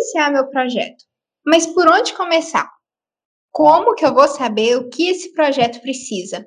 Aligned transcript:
iniciar 0.00 0.32
meu 0.32 0.46
projeto. 0.46 1.04
Mas 1.46 1.66
por 1.66 1.86
onde 1.86 2.14
começar? 2.14 2.68
Como 3.52 3.94
que 3.94 4.04
eu 4.04 4.14
vou 4.14 4.28
saber 4.28 4.76
o 4.76 4.88
que 4.88 5.08
esse 5.08 5.32
projeto 5.32 5.80
precisa? 5.80 6.46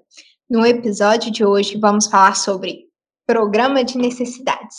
No 0.49 0.65
episódio 0.65 1.31
de 1.31 1.45
hoje, 1.45 1.77
vamos 1.77 2.07
falar 2.07 2.35
sobre 2.35 2.85
programa 3.27 3.83
de 3.83 3.97
necessidades. 3.97 4.77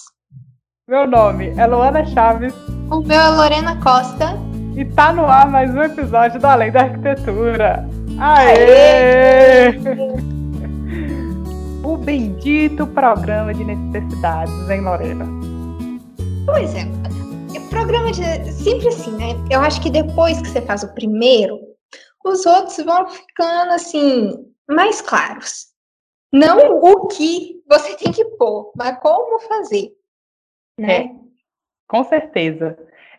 Meu 0.88 1.06
nome 1.06 1.54
é 1.56 1.66
Luana 1.66 2.04
Chaves. 2.06 2.54
O 2.90 3.00
meu 3.00 3.20
é 3.20 3.30
Lorena 3.30 3.80
Costa. 3.80 4.34
E 4.76 4.84
tá 4.84 5.12
no 5.12 5.24
ar 5.24 5.48
mais 5.48 5.72
um 5.72 5.82
episódio 5.82 6.40
do 6.40 6.46
Além 6.46 6.72
da 6.72 6.82
Arquitetura. 6.82 7.88
Aê! 8.18 9.68
Aê! 9.68 9.78
o 11.84 11.96
bendito 11.96 12.86
programa 12.88 13.54
de 13.54 13.64
necessidades, 13.64 14.68
hein, 14.68 14.80
Lorena? 14.80 15.26
Pois 16.46 16.74
é, 16.74 16.84
programa 17.74 18.12
de. 18.12 18.22
Sempre 18.52 18.86
assim, 18.86 19.10
né? 19.16 19.34
Eu 19.50 19.60
acho 19.60 19.82
que 19.82 19.90
depois 19.90 20.40
que 20.40 20.46
você 20.48 20.62
faz 20.62 20.84
o 20.84 20.94
primeiro, 20.94 21.58
os 22.24 22.46
outros 22.46 22.76
vão 22.76 23.08
ficando 23.08 23.72
assim, 23.72 24.32
mais 24.70 25.02
claros. 25.02 25.66
Não 26.32 26.78
o 26.78 27.08
que 27.08 27.60
você 27.68 27.96
tem 27.96 28.12
que 28.12 28.24
pôr, 28.36 28.72
mas 28.76 28.96
como 29.00 29.40
fazer. 29.40 29.90
Né? 30.78 30.96
É, 30.96 31.10
com 31.88 32.04
certeza. 32.04 32.78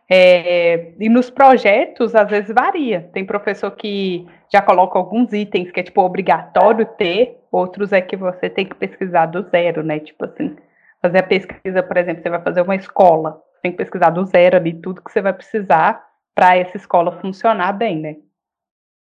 É, 0.09 0.93
e 0.99 1.09
nos 1.09 1.29
projetos, 1.29 2.15
às 2.15 2.29
vezes 2.29 2.53
varia. 2.53 3.09
Tem 3.13 3.25
professor 3.25 3.71
que 3.71 4.25
já 4.51 4.61
coloca 4.61 4.97
alguns 4.97 5.33
itens 5.33 5.69
que 5.69 5.81
é 5.81 5.83
tipo 5.83 6.01
obrigatório 6.01 6.85
ter, 6.97 7.41
outros 7.51 7.91
é 7.91 7.99
que 7.99 8.15
você 8.15 8.49
tem 8.49 8.65
que 8.65 8.75
pesquisar 8.75 9.25
do 9.25 9.43
zero, 9.49 9.83
né? 9.83 9.99
Tipo 9.99 10.25
assim, 10.25 10.55
fazer 11.01 11.17
a 11.17 11.23
pesquisa, 11.23 11.83
por 11.83 11.97
exemplo, 11.97 12.23
você 12.23 12.29
vai 12.29 12.41
fazer 12.41 12.61
uma 12.61 12.75
escola, 12.75 13.41
tem 13.65 13.71
que 13.71 13.77
pesquisar 13.79 14.11
do 14.11 14.23
zero 14.25 14.57
ali 14.57 14.79
tudo 14.79 15.01
que 15.01 15.11
você 15.11 15.23
vai 15.23 15.33
precisar 15.33 16.07
para 16.35 16.55
essa 16.55 16.77
escola 16.77 17.19
funcionar 17.19 17.73
bem, 17.73 17.99
né? 17.99 18.17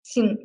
Sim. 0.02 0.38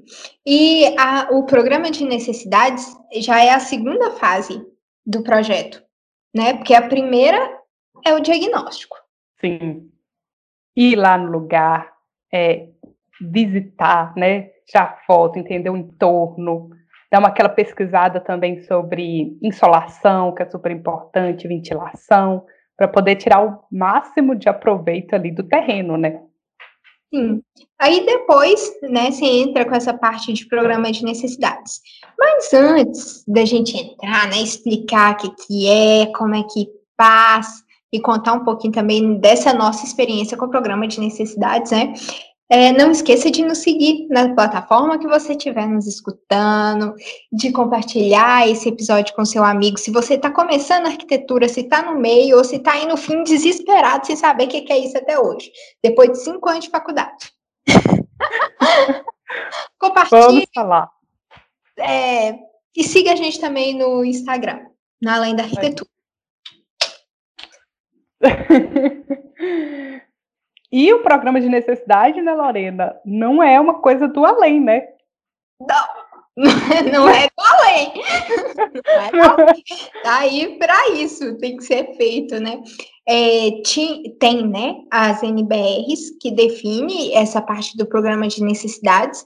E 0.44 0.86
a, 0.98 1.28
o 1.30 1.46
programa 1.46 1.88
de 1.88 2.04
necessidades 2.04 2.96
já 3.14 3.44
é 3.44 3.50
a 3.50 3.60
segunda 3.60 4.10
fase 4.12 4.60
do 5.06 5.22
projeto, 5.22 5.80
né? 6.34 6.54
Porque 6.54 6.74
a 6.74 6.88
primeira 6.88 7.60
é 8.04 8.12
o 8.12 8.20
diagnóstico. 8.20 8.96
Sim. 9.40 9.88
Ir 10.76 10.96
lá 10.96 11.16
no 11.16 11.30
lugar, 11.30 11.92
é, 12.32 12.68
visitar, 13.20 14.14
né? 14.16 14.50
Já 14.72 14.98
foto, 15.06 15.38
entender 15.38 15.70
o 15.70 15.76
entorno, 15.76 16.70
dar 17.10 17.20
uma 17.20 17.28
aquela 17.28 17.48
pesquisada 17.48 18.20
também 18.20 18.62
sobre 18.62 19.38
insolação, 19.40 20.34
que 20.34 20.42
é 20.42 20.50
super 20.50 20.72
importante, 20.72 21.46
ventilação, 21.46 22.44
para 22.78 22.86
poder 22.86 23.16
tirar 23.16 23.44
o 23.44 23.58
máximo 23.70 24.36
de 24.36 24.48
aproveito 24.48 25.12
ali 25.12 25.32
do 25.32 25.42
terreno, 25.42 25.96
né? 25.96 26.22
Sim. 27.12 27.42
Aí 27.78 28.06
depois, 28.06 28.72
né, 28.82 29.10
você 29.10 29.24
entra 29.24 29.64
com 29.64 29.74
essa 29.74 29.92
parte 29.92 30.32
de 30.32 30.46
programa 30.46 30.92
de 30.92 31.04
necessidades. 31.04 31.80
Mas 32.16 32.54
antes 32.54 33.24
da 33.26 33.44
gente 33.44 33.76
entrar, 33.76 34.28
né, 34.28 34.40
explicar 34.40 35.14
o 35.14 35.16
que, 35.16 35.30
que 35.46 35.68
é, 35.68 36.06
como 36.12 36.36
é 36.36 36.42
que 36.44 36.68
faz, 36.96 37.64
e 37.92 38.00
contar 38.00 38.34
um 38.34 38.44
pouquinho 38.44 38.72
também 38.72 39.18
dessa 39.18 39.52
nossa 39.52 39.84
experiência 39.84 40.36
com 40.36 40.44
o 40.44 40.50
programa 40.50 40.86
de 40.86 41.00
necessidades, 41.00 41.72
né? 41.72 41.94
É, 42.50 42.72
não 42.72 42.90
esqueça 42.90 43.30
de 43.30 43.44
nos 43.44 43.58
seguir 43.58 44.06
na 44.08 44.34
plataforma 44.34 44.98
que 44.98 45.06
você 45.06 45.32
estiver 45.32 45.66
nos 45.68 45.86
escutando, 45.86 46.94
de 47.30 47.52
compartilhar 47.52 48.48
esse 48.48 48.70
episódio 48.70 49.14
com 49.14 49.22
seu 49.24 49.44
amigo. 49.44 49.76
Se 49.78 49.90
você 49.90 50.14
está 50.14 50.30
começando 50.30 50.86
a 50.86 50.88
arquitetura, 50.88 51.46
se 51.46 51.60
está 51.60 51.82
no 51.82 52.00
meio 52.00 52.38
ou 52.38 52.44
se 52.44 52.56
está 52.56 52.72
aí 52.72 52.86
no 52.86 52.96
fim 52.96 53.22
desesperado 53.22 54.06
sem 54.06 54.16
saber 54.16 54.44
o 54.44 54.48
que 54.48 54.72
é 54.72 54.78
isso 54.78 54.96
até 54.96 55.18
hoje, 55.18 55.52
depois 55.82 56.10
de 56.10 56.18
cinco 56.18 56.48
anos 56.48 56.64
de 56.64 56.70
faculdade. 56.70 57.30
Compartilhe. 59.78 60.20
Vamos 60.22 60.44
falar. 60.54 60.90
É, 61.78 62.34
e 62.74 62.82
siga 62.82 63.12
a 63.12 63.16
gente 63.16 63.38
também 63.38 63.76
no 63.76 64.02
Instagram, 64.04 64.60
na 65.02 65.16
Além 65.16 65.36
da 65.36 65.42
Arquitetura. 65.44 65.90
E 70.70 70.92
o 70.92 71.02
programa 71.02 71.40
de 71.40 71.48
necessidade, 71.48 72.20
né, 72.20 72.32
Lorena, 72.32 72.96
não 73.04 73.42
é 73.42 73.58
uma 73.58 73.74
coisa 73.74 74.06
do 74.06 74.24
além, 74.24 74.60
né? 74.60 74.86
Não, 75.60 75.86
não 76.92 77.08
é 77.08 77.26
do 77.26 77.42
além. 77.42 77.92
Não 78.74 79.02
é 79.02 79.10
do 79.10 79.42
além. 79.42 79.64
Tá 80.02 80.18
aí 80.18 80.58
para 80.58 80.90
isso, 80.90 81.38
tem 81.38 81.56
que 81.56 81.64
ser 81.64 81.96
feito, 81.96 82.38
né? 82.38 82.60
É, 83.08 83.62
tem, 84.20 84.46
né, 84.46 84.82
as 84.90 85.22
NBRs 85.22 86.18
que 86.20 86.30
define 86.30 87.14
essa 87.14 87.40
parte 87.40 87.74
do 87.76 87.86
programa 87.86 88.28
de 88.28 88.44
necessidades. 88.44 89.24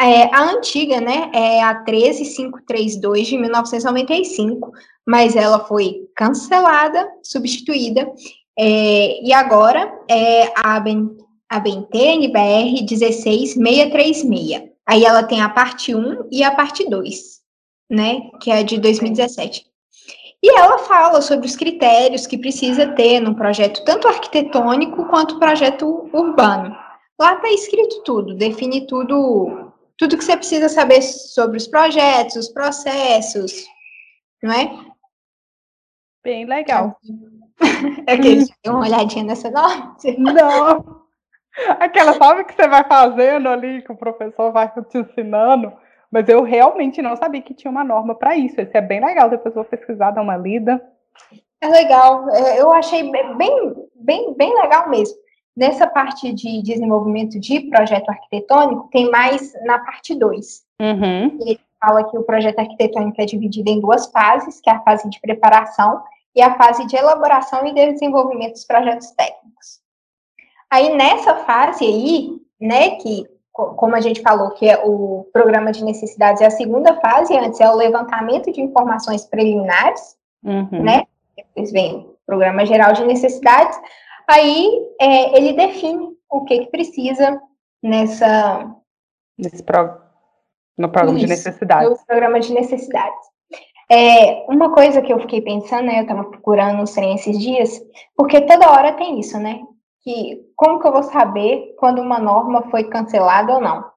É, 0.00 0.34
a 0.34 0.42
antiga, 0.50 1.00
né, 1.00 1.30
é 1.34 1.62
a 1.62 1.74
13532 1.84 3.26
de 3.26 3.38
1995, 3.38 4.72
mas 5.06 5.36
ela 5.36 5.60
foi 5.60 6.08
cancelada, 6.16 7.06
substituída 7.22 8.10
é, 8.58 9.22
e 9.22 9.32
agora 9.32 9.92
é 10.08 10.52
a, 10.56 10.78
ben, 10.80 11.16
a 11.48 11.58
BNT 11.58 11.98
NBR 11.98 12.86
16636. 12.86 14.70
Aí 14.86 15.04
ela 15.04 15.22
tem 15.22 15.40
a 15.40 15.48
parte 15.48 15.94
1 15.94 16.28
e 16.30 16.44
a 16.44 16.54
parte 16.54 16.88
2, 16.88 17.40
né? 17.90 18.30
Que 18.40 18.50
é 18.50 18.58
a 18.58 18.62
de 18.62 18.78
2017. 18.78 19.66
E 20.42 20.50
ela 20.58 20.78
fala 20.78 21.22
sobre 21.22 21.46
os 21.46 21.56
critérios 21.56 22.26
que 22.26 22.36
precisa 22.36 22.92
ter 22.92 23.18
num 23.18 23.32
projeto 23.32 23.82
tanto 23.82 24.06
arquitetônico 24.06 25.06
quanto 25.06 25.38
projeto 25.38 26.10
urbano. 26.12 26.76
Lá 27.18 27.34
está 27.34 27.48
escrito 27.50 28.02
tudo, 28.02 28.34
define 28.34 28.86
tudo, 28.86 29.72
tudo 29.96 30.18
que 30.18 30.24
você 30.24 30.36
precisa 30.36 30.68
saber 30.68 31.00
sobre 31.00 31.56
os 31.56 31.66
projetos, 31.66 32.36
os 32.36 32.48
processos, 32.48 33.64
não 34.42 34.52
é? 34.52 34.70
Bem 36.22 36.44
legal. 36.44 36.98
É 37.08 37.33
que 38.06 38.28
eles 38.28 38.48
deu 38.62 38.74
uma 38.74 38.86
olhadinha 38.86 39.24
nessa 39.24 39.50
norma? 39.50 39.96
Não. 40.18 41.04
Aquela 41.78 42.14
sabe 42.14 42.44
que 42.44 42.54
você 42.54 42.66
vai 42.66 42.84
fazendo 42.84 43.48
ali, 43.48 43.82
que 43.82 43.92
o 43.92 43.96
professor 43.96 44.52
vai 44.52 44.68
te 44.68 44.98
ensinando. 44.98 45.72
Mas 46.10 46.28
eu 46.28 46.42
realmente 46.42 47.02
não 47.02 47.16
sabia 47.16 47.42
que 47.42 47.54
tinha 47.54 47.70
uma 47.70 47.82
norma 47.82 48.14
para 48.14 48.36
isso. 48.36 48.60
Isso 48.60 48.76
é 48.76 48.80
bem 48.80 49.04
legal, 49.04 49.28
depois 49.28 49.54
vou 49.54 49.64
pesquisar, 49.64 50.12
dar 50.12 50.22
uma 50.22 50.36
lida. 50.36 50.80
É 51.60 51.68
legal. 51.68 52.28
É, 52.30 52.60
eu 52.60 52.70
achei 52.72 53.10
bem, 53.10 53.36
bem, 53.96 54.34
bem 54.36 54.54
legal 54.54 54.88
mesmo. 54.88 55.16
Nessa 55.56 55.86
parte 55.86 56.32
de 56.32 56.62
desenvolvimento 56.62 57.38
de 57.40 57.60
projeto 57.68 58.08
arquitetônico, 58.10 58.88
tem 58.92 59.10
mais 59.10 59.52
na 59.64 59.78
parte 59.78 60.14
2. 60.14 60.62
Uhum. 60.80 61.38
Ele 61.40 61.60
fala 61.80 62.04
que 62.04 62.18
o 62.18 62.22
projeto 62.22 62.58
arquitetônico 62.58 63.20
é 63.20 63.24
dividido 63.24 63.70
em 63.70 63.80
duas 63.80 64.06
fases, 64.10 64.60
que 64.60 64.70
é 64.70 64.72
a 64.72 64.82
fase 64.82 65.08
de 65.08 65.20
preparação 65.20 66.02
e 66.34 66.42
a 66.42 66.56
fase 66.56 66.86
de 66.86 66.96
elaboração 66.96 67.66
e 67.66 67.72
desenvolvimento 67.72 68.52
dos 68.52 68.64
projetos 68.64 69.10
técnicos. 69.12 69.80
Aí 70.70 70.94
nessa 70.94 71.36
fase 71.44 71.84
aí, 71.84 72.30
né, 72.60 72.96
que 72.96 73.26
como 73.52 73.94
a 73.94 74.00
gente 74.00 74.20
falou 74.20 74.50
que 74.50 74.68
é 74.68 74.82
o 74.84 75.28
programa 75.32 75.70
de 75.70 75.84
necessidades 75.84 76.42
é 76.42 76.46
a 76.46 76.50
segunda 76.50 77.00
fase, 77.00 77.36
antes 77.36 77.60
é 77.60 77.70
o 77.70 77.76
levantamento 77.76 78.50
de 78.50 78.60
informações 78.60 79.24
preliminares, 79.24 80.16
uhum. 80.42 80.82
né? 80.82 81.04
Depois 81.36 81.70
vem 81.70 81.98
o 81.98 82.16
programa 82.26 82.66
geral 82.66 82.92
de 82.92 83.04
necessidades. 83.04 83.78
Aí 84.28 84.68
é, 85.00 85.36
ele 85.36 85.52
define 85.52 86.16
o 86.28 86.44
que, 86.44 86.60
que 86.60 86.70
precisa 86.70 87.40
nessa 87.80 88.74
Nesse 89.38 89.62
pro... 89.62 90.00
no 90.78 90.88
programa 90.88 91.18
Isso, 91.18 91.26
de 91.26 91.32
necessidades. 91.32 91.90
No 91.90 92.06
programa 92.06 92.40
de 92.40 92.52
necessidades. 92.52 93.33
É, 93.90 94.46
uma 94.48 94.72
coisa 94.72 95.02
que 95.02 95.12
eu 95.12 95.20
fiquei 95.20 95.42
pensando, 95.42 95.86
né, 95.86 95.98
eu 95.98 96.02
estava 96.02 96.24
procurando 96.24 96.82
os 96.82 96.92
trem 96.92 97.14
esses 97.14 97.38
dias, 97.38 97.80
porque 98.16 98.40
toda 98.40 98.70
hora 98.70 98.94
tem 98.94 99.20
isso, 99.20 99.38
né? 99.38 99.60
Que 100.02 100.50
como 100.56 100.80
que 100.80 100.86
eu 100.86 100.92
vou 100.92 101.02
saber 101.02 101.74
quando 101.78 102.00
uma 102.00 102.18
norma 102.18 102.62
foi 102.70 102.84
cancelada 102.84 103.54
ou 103.54 103.60
não? 103.60 103.90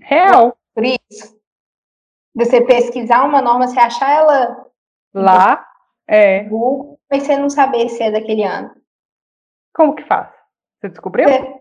Real. 0.00 0.56
Por 0.74 0.84
isso, 0.84 1.36
você 2.34 2.60
pesquisar 2.60 3.24
uma 3.24 3.40
norma, 3.40 3.66
você 3.66 3.78
achar 3.78 4.10
ela 4.10 4.66
lá, 5.14 5.66
é. 6.06 6.44
Google, 6.44 6.98
mas 7.10 7.22
você 7.22 7.36
não 7.36 7.48
saber 7.48 7.88
se 7.88 8.02
é 8.02 8.10
daquele 8.10 8.44
ano. 8.44 8.70
Como 9.74 9.94
que 9.94 10.04
faz? 10.04 10.28
Você 10.80 10.90
descobriu? 10.90 11.28
É. 11.28 11.34
é 11.34 11.56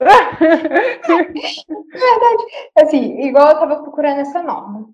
verdade. 1.20 2.44
Assim, 2.76 3.20
igual 3.20 3.48
eu 3.48 3.54
estava 3.54 3.82
procurando 3.82 4.20
essa 4.20 4.42
norma 4.42 4.88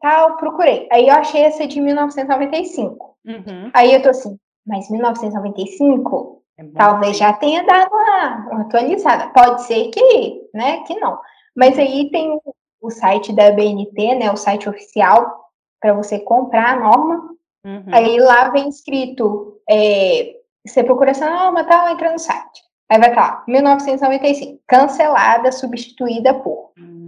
tal, 0.00 0.36
procurei. 0.36 0.88
Aí 0.90 1.08
eu 1.08 1.14
achei 1.14 1.42
essa 1.42 1.66
de 1.66 1.80
1995. 1.80 3.16
Uhum. 3.26 3.70
Aí 3.72 3.92
eu 3.92 4.02
tô 4.02 4.10
assim, 4.10 4.38
mas 4.66 4.90
1995 4.90 6.42
é 6.58 6.64
talvez 6.74 7.16
já 7.16 7.32
tenha 7.32 7.64
dado 7.64 7.90
uma, 7.92 8.62
atualizada. 8.62 9.28
Pode 9.28 9.62
ser 9.62 9.88
que, 9.88 10.48
né, 10.54 10.82
que 10.84 10.94
não. 10.98 11.18
Mas 11.56 11.78
aí 11.78 12.10
tem 12.10 12.38
o 12.80 12.90
site 12.90 13.32
da 13.32 13.50
BNT, 13.50 14.14
né, 14.14 14.30
o 14.30 14.36
site 14.36 14.68
oficial 14.68 15.48
para 15.80 15.94
você 15.94 16.18
comprar 16.18 16.74
a 16.74 16.80
norma. 16.80 17.30
Uhum. 17.64 17.84
Aí 17.92 18.18
lá 18.18 18.50
vem 18.50 18.68
escrito, 18.68 19.60
é, 19.68 20.34
você 20.66 20.84
procura 20.84 21.10
essa 21.10 21.28
norma, 21.28 21.64
tal, 21.64 21.88
entra 21.88 22.12
no 22.12 22.18
site. 22.18 22.62
Aí 22.90 22.98
vai 22.98 23.10
estar 23.10 23.44
1995, 23.46 24.60
cancelada, 24.66 25.52
substituída 25.52 26.34
por. 26.34 26.72
Hum. 26.76 26.99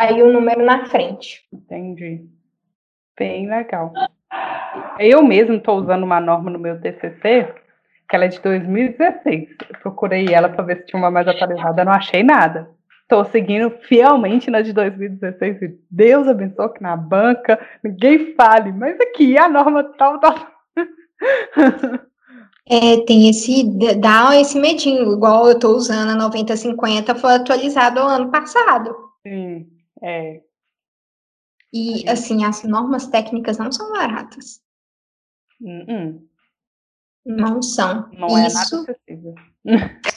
Aí 0.00 0.22
o 0.22 0.32
número 0.32 0.64
na 0.64 0.86
frente. 0.86 1.46
Entendi. 1.52 2.24
Bem 3.18 3.46
legal. 3.46 3.92
Eu 4.98 5.22
mesmo 5.22 5.56
estou 5.56 5.76
usando 5.76 6.04
uma 6.04 6.18
norma 6.18 6.50
no 6.50 6.58
meu 6.58 6.80
TCC, 6.80 7.52
que 8.08 8.16
ela 8.16 8.24
é 8.24 8.28
de 8.28 8.40
2016. 8.40 9.50
Eu 9.68 9.78
procurei 9.82 10.32
ela 10.32 10.48
para 10.48 10.64
ver 10.64 10.78
se 10.78 10.86
tinha 10.86 10.98
uma 10.98 11.10
mais 11.10 11.28
atualizada, 11.28 11.84
não 11.84 11.92
achei 11.92 12.22
nada. 12.22 12.70
Estou 13.02 13.26
seguindo 13.26 13.68
fielmente 13.82 14.50
na 14.50 14.62
de 14.62 14.72
2016. 14.72 15.74
Deus 15.90 16.26
abençoe 16.26 16.72
que 16.72 16.82
na 16.82 16.96
banca 16.96 17.60
ninguém 17.84 18.34
fale, 18.34 18.72
mas 18.72 18.98
aqui 19.00 19.36
a 19.36 19.50
norma 19.50 19.84
tal, 19.98 20.18
tal. 20.18 20.34
É, 22.66 23.04
tem 23.04 23.28
esse, 23.28 23.64
dá 23.98 24.34
esse 24.40 24.58
medinho, 24.58 25.12
igual 25.12 25.46
eu 25.46 25.54
estou 25.54 25.74
usando 25.74 26.12
a 26.12 26.14
9050, 26.14 27.16
foi 27.16 27.34
atualizado 27.34 27.98
ano 27.98 28.30
passado. 28.30 28.94
Sim, 29.26 29.66
é. 30.02 30.42
E, 31.72 32.08
assim, 32.08 32.44
as 32.44 32.64
normas 32.64 33.06
técnicas 33.06 33.58
não 33.58 33.70
são 33.70 33.92
baratas. 33.92 34.60
Uh 35.60 35.84
-uh. 35.86 36.30
Não 37.24 37.62
são. 37.62 38.10
Não 38.12 38.28
Isso 38.28 38.36
é 38.36 38.48
nada 38.52 38.90
acessível. 38.90 39.34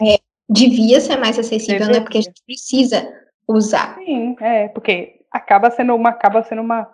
É, 0.01 0.19
devia 0.49 0.99
ser 0.99 1.17
mais 1.17 1.37
acessível, 1.37 1.87
né? 1.87 1.99
Porque 1.99 2.17
a 2.17 2.21
gente 2.21 2.41
precisa 2.45 3.07
usar. 3.47 3.95
Sim, 3.97 4.35
é, 4.39 4.69
porque 4.69 5.25
acaba 5.31 5.69
sendo 5.69 5.93
uma, 5.95 6.09
acaba 6.09 6.43
sendo 6.43 6.61
uma 6.61 6.89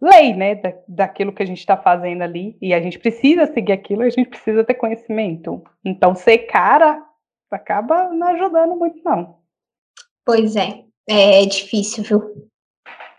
lei, 0.00 0.34
né, 0.34 0.56
da, 0.56 0.74
daquilo 0.88 1.32
que 1.32 1.42
a 1.42 1.46
gente 1.46 1.58
está 1.58 1.76
fazendo 1.76 2.22
ali, 2.22 2.56
e 2.60 2.74
a 2.74 2.80
gente 2.80 2.98
precisa 2.98 3.46
seguir 3.46 3.72
aquilo, 3.72 4.02
a 4.02 4.10
gente 4.10 4.28
precisa 4.28 4.64
ter 4.64 4.74
conhecimento. 4.74 5.62
Então, 5.84 6.14
ser 6.14 6.38
cara 6.38 7.00
acaba 7.50 8.08
não 8.08 8.28
ajudando 8.28 8.74
muito, 8.74 9.00
não. 9.04 9.38
Pois 10.24 10.56
é, 10.56 10.84
é 11.08 11.44
difícil, 11.46 12.04
viu? 12.04 12.48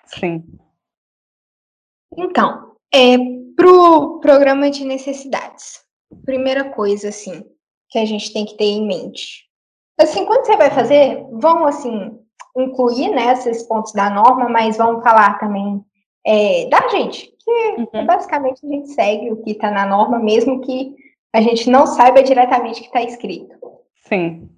Sim. 0.05 0.43
Então, 2.17 2.75
é, 2.93 3.17
pro 3.55 4.19
programa 4.19 4.69
de 4.69 4.85
necessidades, 4.85 5.81
primeira 6.25 6.69
coisa, 6.71 7.09
assim, 7.09 7.43
que 7.89 7.99
a 7.99 8.05
gente 8.05 8.31
tem 8.31 8.45
que 8.45 8.55
ter 8.55 8.65
em 8.65 8.87
mente. 8.87 9.43
Assim, 9.99 10.25
quando 10.25 10.45
você 10.45 10.55
vai 10.55 10.69
fazer, 10.69 11.23
vão, 11.31 11.65
assim, 11.65 12.19
incluir, 12.55 13.09
né, 13.09 13.33
esses 13.33 13.63
pontos 13.63 13.93
da 13.93 14.09
norma, 14.09 14.47
mas 14.49 14.77
vão 14.77 15.01
falar 15.01 15.39
também 15.39 15.83
é, 16.25 16.67
da 16.67 16.87
gente, 16.89 17.33
que 17.39 17.51
uhum. 17.51 18.05
basicamente 18.05 18.65
a 18.65 18.69
gente 18.69 18.89
segue 18.89 19.31
o 19.31 19.43
que 19.43 19.51
está 19.51 19.69
na 19.71 19.85
norma, 19.85 20.19
mesmo 20.19 20.61
que 20.61 20.95
a 21.33 21.41
gente 21.41 21.69
não 21.69 21.85
saiba 21.85 22.23
diretamente 22.23 22.79
o 22.79 22.83
que 22.83 22.87
está 22.87 23.01
escrito. 23.01 23.55
Sim. 24.07 24.49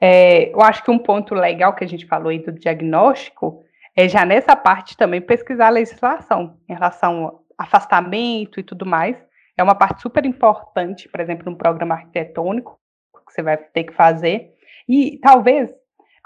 É, 0.00 0.52
eu 0.52 0.60
acho 0.60 0.82
que 0.84 0.90
um 0.90 0.98
ponto 0.98 1.34
legal 1.34 1.74
que 1.74 1.84
a 1.84 1.88
gente 1.88 2.06
falou 2.06 2.28
aí 2.28 2.38
do 2.38 2.52
diagnóstico 2.52 3.62
é 3.96 4.08
já 4.08 4.24
nessa 4.24 4.54
parte 4.54 4.96
também 4.96 5.20
pesquisar 5.20 5.66
a 5.66 5.70
legislação 5.70 6.56
em 6.68 6.72
relação 6.72 7.24
ao 7.24 7.44
afastamento 7.58 8.60
e 8.60 8.62
tudo 8.62 8.86
mais. 8.86 9.16
É 9.56 9.62
uma 9.62 9.74
parte 9.74 10.02
super 10.02 10.24
importante, 10.24 11.08
por 11.08 11.18
exemplo, 11.18 11.50
no 11.50 11.56
programa 11.56 11.96
arquitetônico 11.96 12.78
que 13.26 13.34
você 13.34 13.42
vai 13.42 13.56
ter 13.56 13.84
que 13.84 13.92
fazer. 13.92 14.52
E 14.88 15.18
talvez 15.18 15.68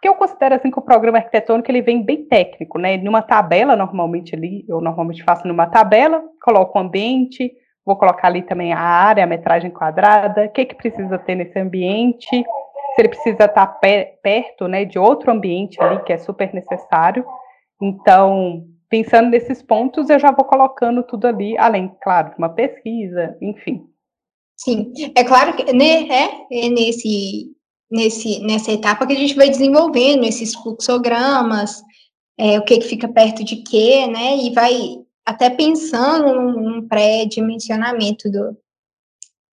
porque 0.03 0.09
eu 0.09 0.17
considero 0.17 0.57
assim 0.57 0.69
que 0.69 0.79
o 0.81 0.83
programa 0.83 1.19
arquitetônico 1.19 1.71
ele 1.71 1.81
vem 1.81 2.03
bem 2.03 2.25
técnico, 2.25 2.77
né? 2.77 2.97
Numa 2.97 3.23
tabela, 3.23 3.77
normalmente 3.77 4.35
ali, 4.35 4.65
eu 4.69 4.81
normalmente 4.81 5.23
faço 5.23 5.47
numa 5.47 5.69
tabela, 5.69 6.21
coloco 6.43 6.77
o 6.77 6.83
ambiente, 6.83 7.53
vou 7.87 7.97
colocar 7.97 8.27
ali 8.27 8.43
também 8.43 8.73
a 8.73 8.81
área, 8.81 9.23
a 9.23 9.29
metragem 9.29 9.71
quadrada, 9.71 10.47
o 10.47 10.49
que, 10.49 10.65
que 10.65 10.75
precisa 10.75 11.21
ter 11.21 11.37
nesse 11.37 11.57
ambiente, 11.57 12.45
se 12.94 13.00
ele 13.00 13.09
precisa 13.09 13.44
estar 13.44 13.67
perto 14.23 14.69
né, 14.69 14.85
de 14.85 14.99
outro 14.99 15.31
ambiente 15.31 15.83
ali, 15.83 16.03
que 16.05 16.12
é 16.12 16.19
super 16.19 16.53
necessário. 16.53 17.25
Então, 17.81 18.67
pensando 18.89 19.31
nesses 19.31 19.62
pontos, 19.62 20.11
eu 20.11 20.19
já 20.19 20.31
vou 20.31 20.44
colocando 20.44 21.03
tudo 21.03 21.27
ali, 21.27 21.56
além, 21.59 21.91
claro, 22.03 22.31
de 22.31 22.39
uma 22.39 22.49
pesquisa, 22.49 23.37
enfim. 23.41 23.87
Sim, 24.56 24.93
é 25.17 25.25
claro 25.25 25.56
que 25.56 25.73
né, 25.73 26.06
é, 26.09 26.67
é 26.67 26.69
nesse 26.69 27.50
nesse, 27.93 28.41
nessa 28.41 28.73
etapa 28.73 29.06
que 29.06 29.12
a 29.12 29.17
gente 29.17 29.35
vai 29.35 29.50
desenvolvendo 29.50 30.25
esses 30.25 30.55
fluxogramas, 30.55 31.83
é, 32.38 32.59
o 32.59 32.65
que, 32.65 32.79
que 32.79 32.88
fica 32.88 33.06
perto 33.06 33.45
de 33.45 33.56
quê, 33.56 34.06
né? 34.06 34.38
E 34.38 34.55
vai 34.55 34.97
até 35.27 35.50
pensando 35.50 36.35
num, 36.35 36.53
num 36.53 36.88
pré-dimensionamento 36.88 38.31
do, 38.31 38.56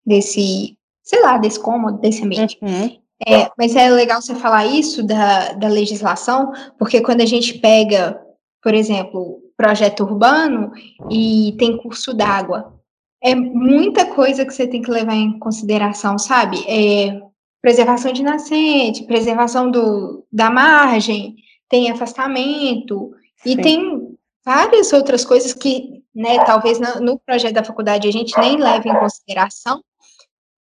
desse, 0.06 0.78
sei 1.04 1.22
lá, 1.22 1.38
desse 1.38 1.60
cômodo, 1.60 2.00
desse 2.00 2.24
ambiente. 2.24 2.58
Uhum. 2.62 2.98
É, 3.28 3.52
mas 3.58 3.76
é 3.76 3.90
legal 3.90 4.22
você 4.22 4.34
falar 4.36 4.66
isso 4.66 5.04
da, 5.04 5.54
da 5.54 5.68
legislação, 5.68 6.54
porque 6.78 7.02
quando 7.02 7.22
a 7.22 7.26
gente 7.26 7.58
pega, 7.60 8.20
por 8.64 8.74
exemplo, 8.74 9.42
projeto 9.58 10.04
urbano 10.04 10.72
e 11.10 11.54
tem 11.60 11.78
curso 11.78 12.14
d'água, 12.14 12.74
é 13.22 13.36
muita 13.36 14.06
coisa 14.06 14.46
que 14.46 14.54
você 14.54 14.66
tem 14.66 14.82
que 14.82 14.90
levar 14.90 15.16
em 15.16 15.38
consideração, 15.38 16.18
sabe? 16.18 16.64
É, 16.66 17.22
preservação 17.62 18.14
de 18.14 18.24
nascente, 18.24 19.04
preservação 19.04 19.70
do, 19.70 20.26
da 20.32 20.50
margem, 20.50 21.36
tem 21.68 21.92
afastamento, 21.92 23.14
Sim. 23.44 23.52
e 23.52 23.62
tem 23.62 24.18
várias 24.46 24.94
outras 24.94 25.26
coisas 25.26 25.54
que, 25.54 26.04
né, 26.16 26.44
talvez 26.46 26.80
no, 26.80 27.02
no, 27.02 27.20
projeto 27.20 27.54
da 27.54 27.64
faculdade 27.64 28.08
a 28.08 28.12
gente 28.12 28.38
nem 28.40 28.58
leve 28.58 28.90
em 28.90 28.98
consideração, 28.98 29.82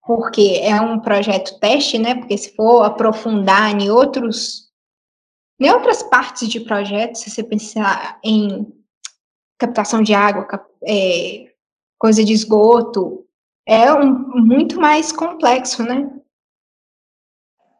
porque 0.06 0.60
é 0.62 0.78
um 0.80 1.00
projeto 1.00 1.58
teste, 1.58 1.98
né, 1.98 2.14
porque 2.14 2.36
se 2.36 2.54
for 2.54 2.82
aprofundar 2.82 3.74
em 3.74 3.90
outros, 3.90 4.70
em 5.58 5.70
outras 5.70 6.02
partes 6.02 6.48
de 6.48 6.60
projeto, 6.60 7.16
se 7.16 7.30
você 7.30 7.42
pensar 7.42 8.18
em 8.22 8.66
captação 9.58 10.02
de 10.02 10.14
água, 10.14 10.46
é, 10.86 11.50
coisa 11.98 12.22
de 12.22 12.32
esgoto, 12.32 13.24
é 13.66 13.90
um, 13.92 14.44
muito 14.44 14.78
mais 14.78 15.10
complexo, 15.10 15.82
né? 15.82 16.10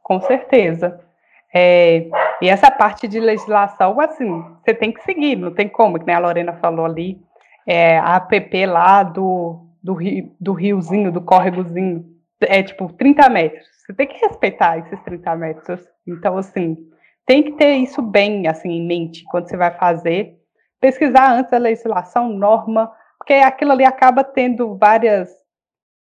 Com 0.03 0.21
certeza. 0.21 1.01
É, 1.55 2.09
e 2.41 2.49
essa 2.49 2.71
parte 2.71 3.07
de 3.07 3.21
legislação, 3.21 4.01
assim, 4.01 4.43
você 4.65 4.75
tem 4.75 4.93
que 4.93 5.03
seguir, 5.03 5.37
não 5.37 5.55
tem 5.55 5.69
como, 5.69 5.99
que 5.99 6.07
nem 6.07 6.17
a 6.17 6.21
Lorena 6.21 6.55
falou 6.55 6.87
ali, 6.87 7.21
é, 7.67 7.99
a 7.99 8.17
APP 8.17 8.67
lá 8.67 9.03
do, 9.03 9.67
do, 9.83 9.93
rio, 9.93 10.35
do 10.41 10.53
riozinho, 10.53 11.13
do 11.13 11.21
córregozinho, 11.21 12.14
é 12.49 12.63
tipo 12.63 12.93
30 12.93 13.29
metros. 13.29 13.67
Você 13.79 13.93
tem 13.95 14.07
que 14.07 14.19
respeitar 14.27 14.79
esses 14.79 15.01
30 15.03 15.37
metros. 15.37 15.81
Então, 16.07 16.39
assim, 16.39 16.77
tem 17.27 17.43
que 17.43 17.53
ter 17.53 17.75
isso 17.77 18.01
bem, 18.01 18.47
assim, 18.47 18.71
em 18.71 18.87
mente 18.87 19.25
quando 19.31 19.49
você 19.49 19.57
vai 19.57 19.71
fazer. 19.73 20.37
Pesquisar 20.81 21.33
antes 21.33 21.53
a 21.53 21.59
legislação, 21.59 22.29
norma, 22.29 22.93
porque 23.19 23.35
aquilo 23.35 23.73
ali 23.73 23.85
acaba 23.85 24.23
tendo 24.23 24.77
várias 24.77 25.31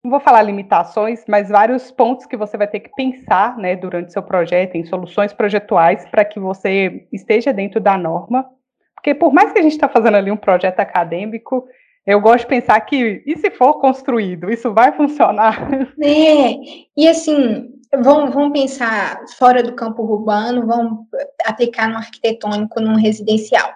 não 0.03 0.09
vou 0.09 0.19
falar 0.19 0.41
limitações, 0.41 1.23
mas 1.27 1.49
vários 1.49 1.91
pontos 1.91 2.25
que 2.25 2.35
você 2.35 2.57
vai 2.57 2.67
ter 2.67 2.79
que 2.79 2.89
pensar 2.95 3.55
né, 3.57 3.75
durante 3.75 4.11
seu 4.11 4.23
projeto, 4.23 4.75
em 4.75 4.83
soluções 4.83 5.31
projetuais, 5.31 6.07
para 6.09 6.25
que 6.25 6.39
você 6.39 7.07
esteja 7.13 7.53
dentro 7.53 7.79
da 7.79 7.95
norma. 7.97 8.49
Porque 8.95 9.13
por 9.13 9.31
mais 9.31 9.53
que 9.53 9.59
a 9.59 9.61
gente 9.61 9.73
está 9.73 9.87
fazendo 9.87 10.17
ali 10.17 10.31
um 10.31 10.37
projeto 10.37 10.79
acadêmico, 10.79 11.67
eu 12.05 12.19
gosto 12.19 12.41
de 12.41 12.47
pensar 12.47 12.79
que, 12.81 13.23
e 13.25 13.37
se 13.37 13.51
for 13.51 13.79
construído, 13.79 14.49
isso 14.49 14.73
vai 14.73 14.91
funcionar? 14.91 15.69
É, 16.01 16.57
e 16.97 17.07
assim, 17.07 17.69
vamos, 18.01 18.51
pensar 18.51 19.23
fora 19.37 19.61
do 19.61 19.75
campo 19.75 20.03
urbano, 20.03 20.65
vamos 20.65 21.05
aplicar 21.45 21.87
no 21.87 21.97
arquitetônico, 21.97 22.81
num 22.81 22.95
residencial. 22.95 23.71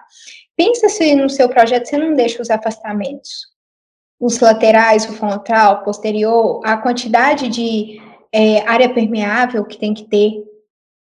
Pensa 0.56 0.88
se 0.88 1.14
no 1.14 1.30
seu 1.30 1.48
projeto 1.48 1.86
você 1.86 1.98
não 1.98 2.14
deixa 2.14 2.42
os 2.42 2.50
afastamentos 2.50 3.56
os 4.18 4.40
laterais, 4.40 5.04
o 5.08 5.12
frontal, 5.12 5.76
o 5.76 5.84
posterior, 5.84 6.60
a 6.64 6.76
quantidade 6.76 7.48
de 7.48 8.00
é, 8.32 8.60
área 8.66 8.92
permeável 8.92 9.64
que 9.64 9.78
tem 9.78 9.92
que 9.94 10.04
ter. 10.04 10.42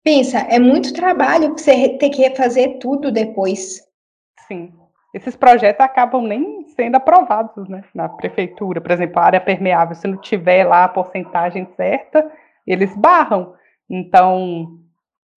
Pensa, 0.05 0.39
é 0.39 0.59
muito 0.59 0.93
trabalho 0.93 1.53
você 1.57 1.97
ter 1.99 2.11
que 2.11 2.23
refazer 2.23 2.79
tudo 2.79 3.13
depois. 3.13 3.83
Sim. 4.47 4.73
Esses 5.15 5.35
projetos 5.35 5.85
acabam 5.85 6.23
nem 6.23 6.67
sendo 6.69 6.97
aprovados 6.97 7.69
né, 7.69 7.83
na 7.95 8.09
prefeitura. 8.09 8.81
Por 8.81 8.91
exemplo, 8.91 9.19
a 9.21 9.25
área 9.25 9.41
permeável, 9.41 9.95
se 9.95 10.07
não 10.07 10.19
tiver 10.19 10.65
lá 10.65 10.85
a 10.85 10.89
porcentagem 10.89 11.67
certa, 11.77 12.31
eles 12.67 12.95
barram. 12.95 13.55
Então, 13.89 14.79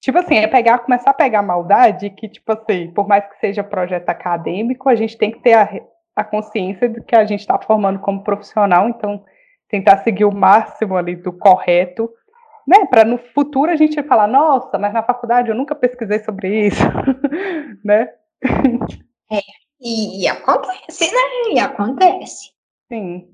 tipo 0.02 0.18
assim, 0.18 0.36
é 0.36 0.48
pegar, 0.48 0.80
começar 0.80 1.12
a 1.12 1.14
pegar 1.14 1.42
maldade 1.42 2.10
que, 2.10 2.28
tipo 2.28 2.52
assim, 2.52 2.92
por 2.92 3.08
mais 3.08 3.26
que 3.26 3.40
seja 3.40 3.64
projeto 3.64 4.10
acadêmico, 4.10 4.90
a 4.90 4.96
gente 4.96 5.18
tem 5.18 5.32
que 5.32 5.40
ter 5.40 5.54
a, 5.54 5.70
a 6.16 6.24
consciência 6.24 6.90
de 6.90 7.02
que 7.02 7.16
a 7.16 7.24
gente 7.26 7.40
está 7.40 7.58
formando 7.58 8.00
como 8.00 8.24
profissional, 8.24 8.90
então 8.90 9.24
tentar 9.70 10.00
seguir 10.00 10.26
o 10.26 10.36
máximo 10.36 10.98
ali 10.98 11.16
do 11.16 11.32
correto, 11.32 12.10
né, 12.68 12.86
para 12.88 13.06
no 13.06 13.18
futuro 13.18 13.72
a 13.72 13.76
gente 13.78 14.04
falar, 14.04 14.28
nossa, 14.28 14.78
mas 14.78 14.94
na 14.94 15.02
faculdade 15.02 15.50
eu 15.50 15.56
nunca 15.56 15.74
pesquisei 15.74 16.20
sobre 16.20 16.68
isso, 16.68 16.84
né? 17.84 18.10
É, 19.32 19.40
e, 19.82 20.24
e, 20.24 20.28
acontece, 20.28 21.12
né? 21.12 21.54
E 21.54 21.60
acontece. 21.60 22.52
Sim. 22.88 23.28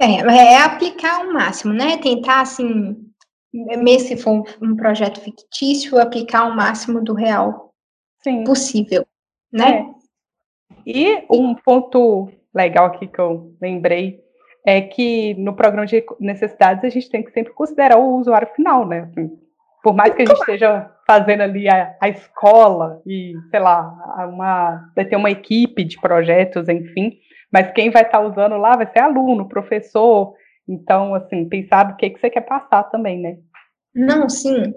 É, 0.00 0.16
é 0.16 0.56
aplicar 0.58 1.24
o 1.24 1.32
máximo, 1.32 1.72
né? 1.72 1.96
Tentar, 1.98 2.40
assim, 2.40 2.96
mesmo 3.52 4.08
se 4.08 4.16
for 4.16 4.44
um, 4.60 4.74
projeto 4.74 5.20
fictício, 5.20 6.00
aplicar 6.00 6.44
o 6.44 6.56
máximo 6.56 7.00
do 7.00 7.14
real 7.14 7.72
Sim. 8.22 8.42
possível, 8.44 9.06
né? 9.52 9.86
É. 9.88 10.02
E 10.84 11.24
um 11.30 11.54
ponto 11.54 12.30
legal 12.54 12.86
aqui 12.86 13.06
que 13.06 13.18
eu 13.18 13.54
lembrei 13.60 14.20
é 14.66 14.80
que 14.80 15.34
no 15.34 15.54
programa 15.54 15.86
de 15.86 16.04
necessidades 16.18 16.84
a 16.84 16.88
gente 16.88 17.10
tem 17.10 17.22
que 17.22 17.32
sempre 17.32 17.52
considerar 17.52 17.98
o 17.98 18.16
usuário 18.16 18.48
final, 18.54 18.86
né? 18.86 19.08
Assim, 19.10 19.30
por 19.82 19.94
mais 19.94 20.14
que 20.14 20.22
a 20.22 20.26
gente 20.26 20.38
esteja 20.38 20.90
fazendo 21.12 21.42
ali 21.42 21.68
a, 21.68 21.94
a 22.00 22.08
escola 22.08 23.02
e, 23.06 23.34
sei 23.50 23.60
lá, 23.60 23.82
uma, 24.32 24.90
vai 24.96 25.04
ter 25.04 25.16
uma 25.16 25.30
equipe 25.30 25.84
de 25.84 26.00
projetos, 26.00 26.70
enfim, 26.70 27.18
mas 27.52 27.70
quem 27.72 27.90
vai 27.90 28.02
estar 28.02 28.20
usando 28.20 28.56
lá 28.56 28.76
vai 28.76 28.90
ser 28.90 29.00
aluno, 29.00 29.46
professor. 29.48 30.34
Então, 30.66 31.14
assim, 31.14 31.46
pensar 31.46 31.84
do 31.84 31.96
que, 31.96 32.08
que 32.08 32.18
você 32.18 32.30
quer 32.30 32.40
passar 32.40 32.84
também, 32.84 33.20
né? 33.20 33.36
Não, 33.94 34.26
sim, 34.26 34.72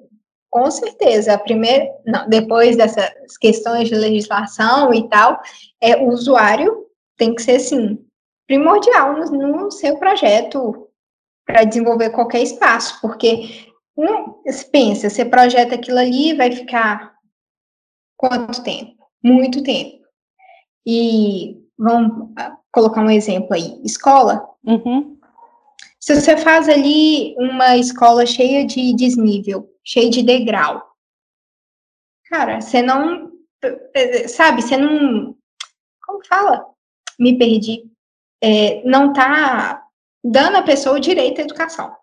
com 0.49 0.69
certeza. 0.69 1.35
A 1.35 1.37
primeira, 1.37 1.87
não, 2.05 2.27
depois 2.27 2.75
dessas 2.75 3.37
questões 3.39 3.87
de 3.87 3.95
legislação 3.95 4.93
e 4.93 5.07
tal, 5.07 5.39
é 5.81 5.95
o 5.95 6.09
usuário 6.09 6.85
tem 7.17 7.33
que 7.33 7.41
ser, 7.43 7.59
sim, 7.59 7.97
primordial 8.45 9.13
no, 9.13 9.47
no 9.47 9.71
seu 9.71 9.97
projeto 9.97 10.89
para 11.45 11.63
desenvolver 11.63 12.09
qualquer 12.09 12.41
espaço, 12.41 12.99
porque 12.99 13.69
não, 13.97 14.41
pensa, 14.71 15.09
você 15.09 15.23
projeta 15.23 15.75
aquilo 15.75 15.99
ali, 15.99 16.33
vai 16.33 16.51
ficar 16.51 17.15
quanto 18.17 18.63
tempo? 18.63 18.95
Muito 19.23 19.63
tempo. 19.63 20.05
E 20.85 21.57
vamos 21.77 22.31
ah, 22.37 22.57
colocar 22.71 23.01
um 23.01 23.09
exemplo 23.09 23.53
aí, 23.53 23.81
escola. 23.83 24.47
Uhum. 24.63 25.17
Se 25.99 26.13
você 26.13 26.37
faz 26.37 26.69
ali 26.69 27.35
uma 27.37 27.77
escola 27.77 28.25
cheia 28.25 28.65
de 28.65 28.93
desnível, 28.93 29.67
cheia 29.83 30.09
de 30.09 30.21
degrau, 30.21 30.83
cara, 32.25 32.61
você 32.61 32.81
não, 32.81 33.31
sabe, 34.27 34.61
você 34.61 34.77
não, 34.77 35.35
como 36.05 36.25
fala? 36.27 36.65
Me 37.17 37.37
perdi. 37.37 37.89
É, 38.43 38.83
não 38.83 39.13
tá 39.13 39.83
dando 40.23 40.57
à 40.57 40.61
pessoa 40.61 40.97
o 40.97 40.99
direito 40.99 41.39
à 41.39 41.43
educação. 41.43 41.95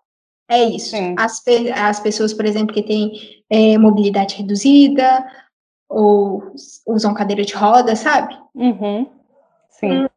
É 0.53 0.63
isso. 0.65 0.95
As, 1.17 1.43
as 1.75 1.99
pessoas, 1.99 2.31
por 2.31 2.45
exemplo, 2.45 2.75
que 2.75 2.83
têm 2.83 3.11
é, 3.49 3.75
mobilidade 3.75 4.35
reduzida 4.35 5.25
ou 5.89 6.43
usam 6.87 7.13
cadeira 7.15 7.43
de 7.43 7.55
roda, 7.55 7.95
sabe? 7.95 8.37
Uhum. 8.53 9.07
Sim. 9.69 10.07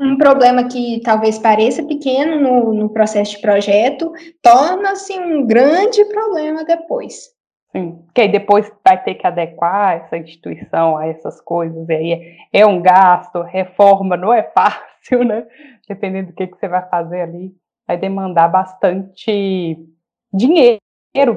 Um, 0.00 0.12
um, 0.12 0.16
problema 0.16 0.64
que 0.64 1.02
talvez 1.04 1.38
pareça 1.38 1.82
pequeno 1.82 2.40
no, 2.40 2.72
no 2.72 2.88
processo 2.88 3.32
de 3.32 3.42
projeto 3.42 4.10
torna-se 4.40 5.12
um 5.18 5.46
grande 5.46 6.02
problema 6.06 6.64
depois. 6.64 7.30
Sim, 7.72 8.02
porque 8.06 8.22
aí 8.22 8.32
depois 8.32 8.72
vai 8.82 9.02
ter 9.02 9.14
que 9.16 9.26
adequar 9.26 9.96
essa 9.96 10.16
instituição 10.16 10.96
a 10.96 11.06
essas 11.06 11.40
coisas, 11.42 11.88
e 11.88 11.92
aí 11.92 12.12
é, 12.52 12.60
é 12.60 12.66
um 12.66 12.80
gasto, 12.80 13.42
reforma 13.42 14.16
não 14.16 14.32
é 14.32 14.42
fácil, 14.42 15.24
né? 15.24 15.46
Dependendo 15.86 16.28
do 16.28 16.34
que, 16.34 16.46
que 16.46 16.58
você 16.58 16.68
vai 16.68 16.86
fazer 16.88 17.20
ali 17.20 17.54
vai 17.86 17.96
demandar 17.96 18.48
bastante 18.48 19.78
dinheiro, 20.32 20.78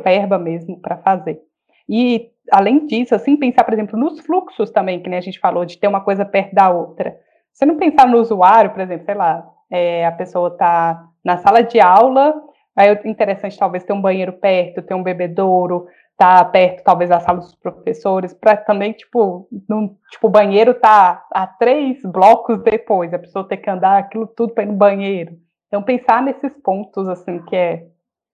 verba 0.03 0.37
mesmo 0.37 0.79
para 0.79 0.97
fazer. 0.97 1.41
E 1.87 2.31
além 2.51 2.85
disso, 2.85 3.15
assim, 3.15 3.37
pensar, 3.37 3.63
por 3.63 3.73
exemplo, 3.73 3.99
nos 3.99 4.19
fluxos 4.19 4.71
também, 4.71 5.01
que 5.01 5.09
nem 5.09 5.19
a 5.19 5.21
gente 5.21 5.39
falou, 5.39 5.65
de 5.65 5.77
ter 5.77 5.87
uma 5.87 6.01
coisa 6.01 6.25
perto 6.25 6.53
da 6.53 6.69
outra. 6.69 7.17
Você 7.51 7.65
não 7.65 7.77
pensar 7.77 8.07
no 8.07 8.19
usuário, 8.19 8.71
por 8.71 8.81
exemplo, 8.81 9.05
sei 9.05 9.15
lá, 9.15 9.47
é, 9.69 10.05
a 10.05 10.11
pessoa 10.11 10.49
está 10.49 11.07
na 11.23 11.37
sala 11.37 11.61
de 11.61 11.79
aula, 11.79 12.33
aí 12.75 12.89
é 12.89 13.07
interessante 13.07 13.57
talvez 13.57 13.83
ter 13.83 13.93
um 13.93 14.01
banheiro 14.01 14.33
perto, 14.33 14.81
ter 14.81 14.93
um 14.93 15.03
bebedouro, 15.03 15.87
tá 16.17 16.43
perto 16.45 16.83
talvez 16.83 17.09
da 17.09 17.19
sala 17.19 17.39
dos 17.39 17.55
professores, 17.55 18.33
para 18.33 18.57
também, 18.57 18.93
tipo, 18.93 19.47
no, 19.67 19.97
tipo, 20.11 20.27
o 20.27 20.29
banheiro 20.29 20.73
tá 20.73 21.25
a 21.31 21.47
três 21.47 22.01
blocos 22.03 22.61
depois, 22.61 23.13
a 23.13 23.19
pessoa 23.19 23.47
ter 23.47 23.57
que 23.57 23.69
andar 23.69 23.97
aquilo 23.97 24.27
tudo 24.27 24.53
para 24.53 24.63
ir 24.63 24.67
no 24.67 24.73
banheiro. 24.73 25.37
Então, 25.75 25.83
pensar 25.83 26.23
nesses 26.23 26.53
pontos, 26.63 27.05
assim, 27.09 27.43
que 27.47 27.53
é 27.53 27.85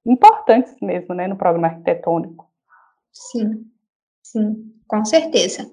importantes 0.05 0.75
mesmo, 0.79 1.15
né, 1.15 1.27
no 1.27 1.35
programa 1.35 1.69
arquitetônico. 1.69 2.45
Sim, 3.11 3.65
sim, 4.21 4.71
com 4.87 5.03
certeza. 5.03 5.67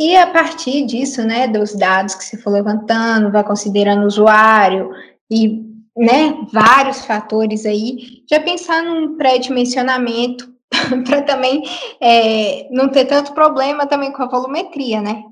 E 0.00 0.16
a 0.16 0.28
partir 0.28 0.86
disso, 0.86 1.26
né, 1.26 1.46
dos 1.46 1.76
dados 1.76 2.14
que 2.14 2.24
você 2.24 2.38
for 2.38 2.52
levantando, 2.52 3.30
vai 3.30 3.44
considerando 3.44 4.04
o 4.04 4.06
usuário 4.06 4.90
e, 5.30 5.62
né, 5.94 6.34
vários 6.50 7.04
fatores 7.04 7.66
aí, 7.66 8.24
já 8.26 8.40
pensar 8.40 8.82
num 8.82 9.18
pré-dimensionamento 9.18 10.50
para 11.06 11.20
também 11.20 11.64
é, 12.00 12.66
não 12.70 12.88
ter 12.88 13.04
tanto 13.04 13.34
problema 13.34 13.86
também 13.86 14.10
com 14.10 14.22
a 14.22 14.28
volumetria, 14.28 15.02
né? 15.02 15.22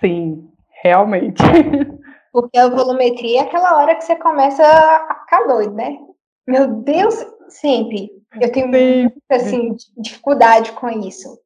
Sim, 0.00 0.48
realmente. 0.84 1.42
Porque 2.34 2.58
a 2.58 2.68
volumetria 2.68 3.38
é 3.38 3.42
aquela 3.44 3.78
hora 3.78 3.94
que 3.94 4.02
você 4.02 4.16
começa 4.16 4.64
a 4.64 5.20
ficar 5.20 5.46
doido, 5.46 5.72
né? 5.72 5.96
Meu 6.44 6.66
Deus, 6.66 7.14
sempre. 7.48 8.10
Eu 8.40 8.50
tenho 8.50 8.66
muita 8.66 9.14
assim, 9.30 9.76
dificuldade 9.96 10.72
com 10.72 10.90
isso. 10.90 11.38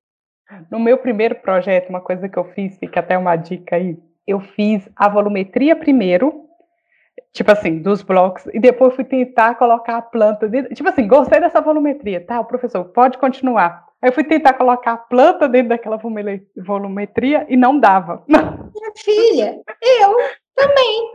No 0.70 0.80
meu 0.80 0.96
primeiro 0.96 1.34
projeto, 1.34 1.90
uma 1.90 2.00
coisa 2.00 2.26
que 2.26 2.38
eu 2.38 2.44
fiz, 2.54 2.78
fica 2.78 3.00
até 3.00 3.18
uma 3.18 3.36
dica 3.36 3.76
aí, 3.76 3.98
eu 4.26 4.40
fiz 4.40 4.88
a 4.96 5.10
volumetria 5.10 5.76
primeiro, 5.76 6.46
tipo 7.34 7.52
assim, 7.52 7.82
dos 7.82 8.00
blocos, 8.00 8.46
e 8.54 8.58
depois 8.58 8.94
fui 8.94 9.04
tentar 9.04 9.56
colocar 9.56 9.98
a 9.98 10.02
planta 10.02 10.48
dentro. 10.48 10.74
Tipo 10.74 10.88
assim, 10.88 11.06
gostei 11.06 11.38
dessa 11.38 11.60
volumetria, 11.60 12.24
tá? 12.24 12.40
O 12.40 12.46
professor, 12.46 12.86
pode 12.86 13.18
continuar. 13.18 13.86
Aí 14.00 14.08
eu 14.08 14.14
fui 14.14 14.24
tentar 14.24 14.54
colocar 14.54 14.92
a 14.92 14.96
planta 14.96 15.46
dentro 15.46 15.68
daquela 15.68 16.00
volumetria 16.56 17.44
e 17.46 17.58
não 17.58 17.78
dava. 17.78 18.24
Minha 18.26 18.92
filha, 18.96 19.60
eu 19.82 20.16
também. 20.58 21.12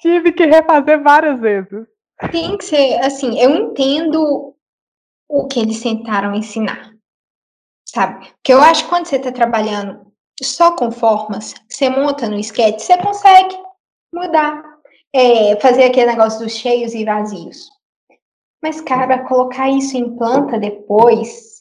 Tive 0.00 0.32
que 0.32 0.46
refazer 0.46 1.02
várias 1.02 1.40
vezes. 1.40 1.86
Tem 2.30 2.56
que 2.56 2.64
ser, 2.64 3.00
assim, 3.04 3.38
eu 3.40 3.50
entendo 3.50 4.54
o 5.28 5.46
que 5.46 5.60
eles 5.60 5.82
tentaram 5.82 6.34
ensinar, 6.34 6.94
sabe? 7.84 8.26
Porque 8.28 8.52
eu 8.52 8.60
acho 8.60 8.84
que 8.84 8.90
quando 8.90 9.06
você 9.06 9.16
está 9.16 9.32
trabalhando 9.32 10.12
só 10.40 10.76
com 10.76 10.92
formas, 10.92 11.54
você 11.68 11.88
monta 11.88 12.28
no 12.28 12.38
sketch, 12.38 12.80
você 12.80 12.96
consegue 12.98 13.56
mudar, 14.12 14.62
é, 15.12 15.58
fazer 15.60 15.84
aquele 15.84 16.12
negócio 16.12 16.40
dos 16.40 16.52
cheios 16.52 16.94
e 16.94 17.04
vazios. 17.04 17.68
Mas, 18.62 18.80
cara, 18.80 19.24
colocar 19.24 19.68
isso 19.68 19.96
em 19.96 20.16
planta 20.16 20.58
depois 20.58 21.54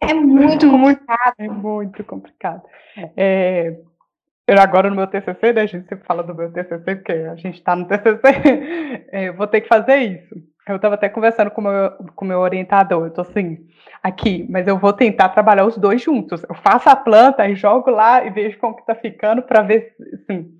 é 0.00 0.14
muito 0.14 0.70
complicado. 0.70 1.34
É 1.38 1.48
muito 1.48 2.04
complicado. 2.04 2.62
É, 3.16 3.80
eu 4.48 4.58
agora 4.58 4.88
no 4.88 4.96
meu 4.96 5.06
TCC, 5.06 5.52
né, 5.52 5.60
a 5.60 5.66
gente 5.66 5.86
sempre 5.86 6.06
fala 6.06 6.22
do 6.22 6.34
meu 6.34 6.50
TCC, 6.50 6.96
porque 6.96 7.12
a 7.12 7.36
gente 7.36 7.58
está 7.58 7.76
no 7.76 7.86
TCC, 7.86 9.04
é, 9.12 9.28
eu 9.28 9.34
vou 9.34 9.46
ter 9.46 9.60
que 9.60 9.68
fazer 9.68 9.96
isso. 9.96 10.34
Eu 10.66 10.76
estava 10.76 10.94
até 10.94 11.08
conversando 11.08 11.50
com 11.50 11.60
o 11.60 11.64
meu, 11.64 11.90
com 12.14 12.24
meu 12.24 12.40
orientador, 12.40 13.04
eu 13.04 13.10
tô 13.10 13.20
assim, 13.20 13.58
aqui, 14.02 14.46
mas 14.48 14.66
eu 14.66 14.78
vou 14.78 14.92
tentar 14.92 15.28
trabalhar 15.30 15.66
os 15.66 15.76
dois 15.76 16.02
juntos. 16.02 16.42
Eu 16.48 16.54
faço 16.54 16.88
a 16.88 16.96
planta 16.96 17.46
e 17.48 17.54
jogo 17.54 17.90
lá 17.90 18.24
e 18.24 18.30
vejo 18.30 18.58
como 18.58 18.76
que 18.76 18.86
tá 18.86 18.94
ficando 18.94 19.42
para 19.42 19.62
ver, 19.62 19.94
assim, 20.14 20.50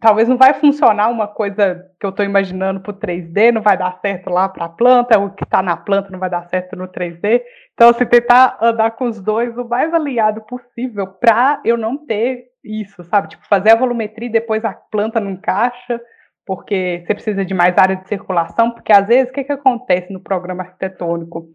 talvez 0.00 0.28
não 0.28 0.36
vai 0.36 0.54
funcionar 0.54 1.08
uma 1.08 1.26
coisa 1.28 1.84
que 1.98 2.06
eu 2.06 2.10
estou 2.10 2.24
imaginando 2.24 2.80
para 2.80 2.92
o 2.92 2.98
3D, 2.98 3.52
não 3.52 3.62
vai 3.62 3.76
dar 3.76 3.98
certo 4.00 4.30
lá 4.30 4.48
para 4.48 4.66
a 4.66 4.68
planta, 4.68 5.18
o 5.18 5.30
que 5.30 5.44
está 5.44 5.62
na 5.62 5.76
planta 5.76 6.10
não 6.10 6.18
vai 6.18 6.30
dar 6.30 6.48
certo 6.48 6.76
no 6.76 6.88
3D. 6.88 7.42
Então, 7.74 7.92
se 7.92 8.02
assim, 8.02 8.06
tentar 8.06 8.58
andar 8.60 8.92
com 8.92 9.06
os 9.06 9.20
dois 9.20 9.56
o 9.56 9.64
mais 9.64 9.92
alinhado 9.92 10.42
possível 10.42 11.06
para 11.06 11.60
eu 11.64 11.76
não 11.76 11.96
ter 11.96 12.46
isso, 12.66 13.04
sabe? 13.04 13.28
Tipo, 13.28 13.46
fazer 13.46 13.70
a 13.70 13.76
volumetria 13.76 14.28
e 14.28 14.32
depois 14.32 14.64
a 14.64 14.72
planta 14.72 15.20
não 15.20 15.30
encaixa, 15.30 16.00
porque 16.44 17.02
você 17.06 17.14
precisa 17.14 17.44
de 17.44 17.54
mais 17.54 17.76
área 17.78 17.96
de 17.96 18.08
circulação, 18.08 18.70
porque 18.70 18.92
às 18.92 19.06
vezes 19.06 19.30
o 19.30 19.32
que, 19.32 19.44
que 19.44 19.52
acontece 19.52 20.12
no 20.12 20.20
programa 20.20 20.62
arquitetônico? 20.62 21.48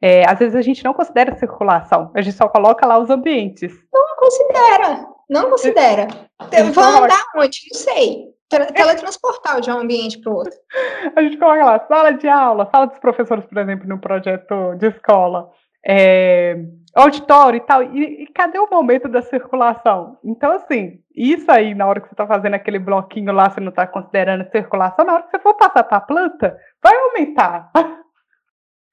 É, 0.00 0.28
às 0.28 0.38
vezes 0.38 0.56
a 0.56 0.62
gente 0.62 0.84
não 0.84 0.92
considera 0.92 1.36
circulação, 1.36 2.10
a 2.14 2.20
gente 2.20 2.36
só 2.36 2.48
coloca 2.48 2.86
lá 2.86 2.98
os 2.98 3.10
ambientes. 3.10 3.72
Não 3.92 4.16
considera, 4.16 5.06
não 5.28 5.50
considera. 5.50 6.08
Eu 6.52 6.72
vou 6.72 6.84
andar 6.84 7.24
onde? 7.36 7.60
Não 7.72 7.78
sei. 7.78 8.32
Teletransportar 8.48 9.60
de 9.60 9.70
um 9.70 9.78
ambiente 9.78 10.20
para 10.20 10.30
o 10.30 10.36
outro. 10.36 10.52
A 11.16 11.22
gente 11.22 11.38
coloca 11.38 11.64
lá, 11.64 11.86
sala 11.86 12.10
de 12.12 12.28
aula, 12.28 12.68
sala 12.70 12.86
dos 12.86 12.98
professores, 12.98 13.46
por 13.46 13.56
exemplo, 13.56 13.88
no 13.88 13.98
projeto 13.98 14.74
de 14.74 14.88
escola 14.88 15.50
é, 15.86 16.56
auditório 16.94 17.58
e 17.58 17.60
tal. 17.60 17.82
E, 17.82 18.22
e, 18.22 18.26
cadê 18.28 18.58
o 18.58 18.68
momento 18.70 19.08
da 19.08 19.22
circulação? 19.22 20.18
Então, 20.24 20.52
assim, 20.52 21.02
isso 21.14 21.50
aí, 21.50 21.74
na 21.74 21.86
hora 21.86 22.00
que 22.00 22.08
você 22.08 22.14
está 22.14 22.26
fazendo 22.26 22.54
aquele 22.54 22.78
bloquinho 22.78 23.32
lá, 23.32 23.50
você 23.50 23.60
não 23.60 23.70
está 23.70 23.86
considerando 23.86 24.50
circulação, 24.50 25.04
na 25.04 25.14
hora 25.14 25.22
que 25.24 25.30
você 25.30 25.38
for 25.38 25.54
passar 25.54 25.84
para 25.84 25.98
a 25.98 26.00
planta, 26.00 26.58
vai 26.82 26.96
aumentar. 26.96 27.70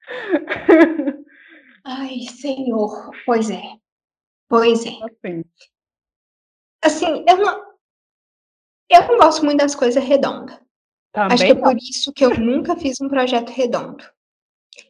Ai, 1.84 2.20
senhor, 2.20 3.10
pois 3.24 3.50
é. 3.50 3.62
Pois 4.48 4.84
é. 4.84 4.90
Assim, 4.90 5.44
assim 6.84 7.24
eu, 7.28 7.36
não, 7.36 7.64
eu 8.90 9.08
não 9.08 9.18
gosto 9.18 9.44
muito 9.44 9.58
das 9.58 9.74
coisas 9.74 10.02
redondas. 10.02 10.58
Também 11.12 11.34
Acho 11.34 11.44
que 11.44 11.52
é 11.52 11.54
por 11.54 11.76
isso 11.76 12.12
que 12.12 12.24
eu 12.24 12.38
nunca 12.38 12.76
fiz 12.76 13.00
um 13.00 13.08
projeto 13.08 13.50
redondo. 13.50 14.04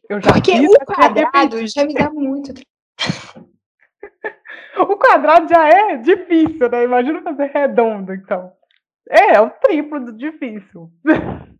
Porque 0.07 0.51
o 0.67 0.85
quadrado 0.85 1.65
já 1.67 1.85
me 1.85 1.93
dá 1.93 2.09
muito. 2.09 2.53
o 4.77 4.97
quadrado 4.97 5.47
já 5.49 5.67
é 5.67 5.97
difícil, 5.97 6.69
né? 6.69 6.83
Imagina 6.83 7.21
fazer 7.21 7.51
redondo, 7.53 8.13
então. 8.13 8.51
É, 9.09 9.35
é 9.35 9.41
o 9.41 9.49
triplo 9.49 9.99
do 9.99 10.13
difícil. 10.13 10.89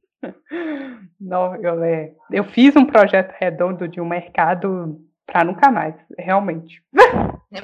Não, 1.19 1.55
eu, 1.55 1.83
é, 1.83 2.13
eu 2.31 2.43
fiz 2.43 2.75
um 2.75 2.85
projeto 2.85 3.33
redondo 3.39 3.87
de 3.87 3.99
um 3.99 4.07
mercado 4.07 4.99
para 5.25 5.43
nunca 5.43 5.71
mais, 5.71 5.95
realmente. 6.17 6.83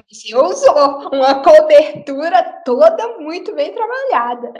Você 0.10 0.36
usou 0.36 1.10
uma 1.14 1.42
cobertura 1.42 2.62
toda 2.66 3.20
muito 3.20 3.56
bem 3.56 3.74
trabalhada. 3.74 4.54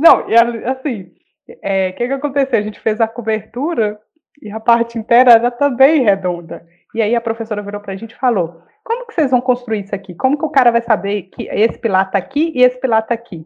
Não, 0.00 0.28
e 0.28 0.34
assim, 0.66 1.12
o 1.48 1.58
é, 1.62 1.92
que, 1.92 2.06
que 2.06 2.12
aconteceu? 2.12 2.58
A 2.58 2.62
gente 2.62 2.80
fez 2.80 3.00
a 3.00 3.08
cobertura 3.08 4.00
e 4.40 4.50
a 4.50 4.60
parte 4.60 4.98
inteira 4.98 5.32
era 5.32 5.50
também 5.50 6.02
redonda. 6.02 6.66
E 6.94 7.02
aí 7.02 7.16
a 7.16 7.20
professora 7.20 7.60
virou 7.60 7.80
para 7.80 7.92
a 7.92 7.96
gente 7.96 8.12
e 8.12 8.18
falou: 8.18 8.62
como 8.84 9.06
que 9.06 9.14
vocês 9.14 9.32
vão 9.32 9.40
construir 9.40 9.80
isso 9.80 9.94
aqui? 9.94 10.14
Como 10.14 10.38
que 10.38 10.44
o 10.44 10.50
cara 10.50 10.70
vai 10.70 10.80
saber 10.80 11.24
que 11.24 11.48
esse 11.48 11.76
pilar 11.76 12.06
está 12.06 12.18
aqui 12.18 12.52
e 12.54 12.62
esse 12.62 12.80
pilar 12.80 13.02
está 13.02 13.14
aqui? 13.14 13.44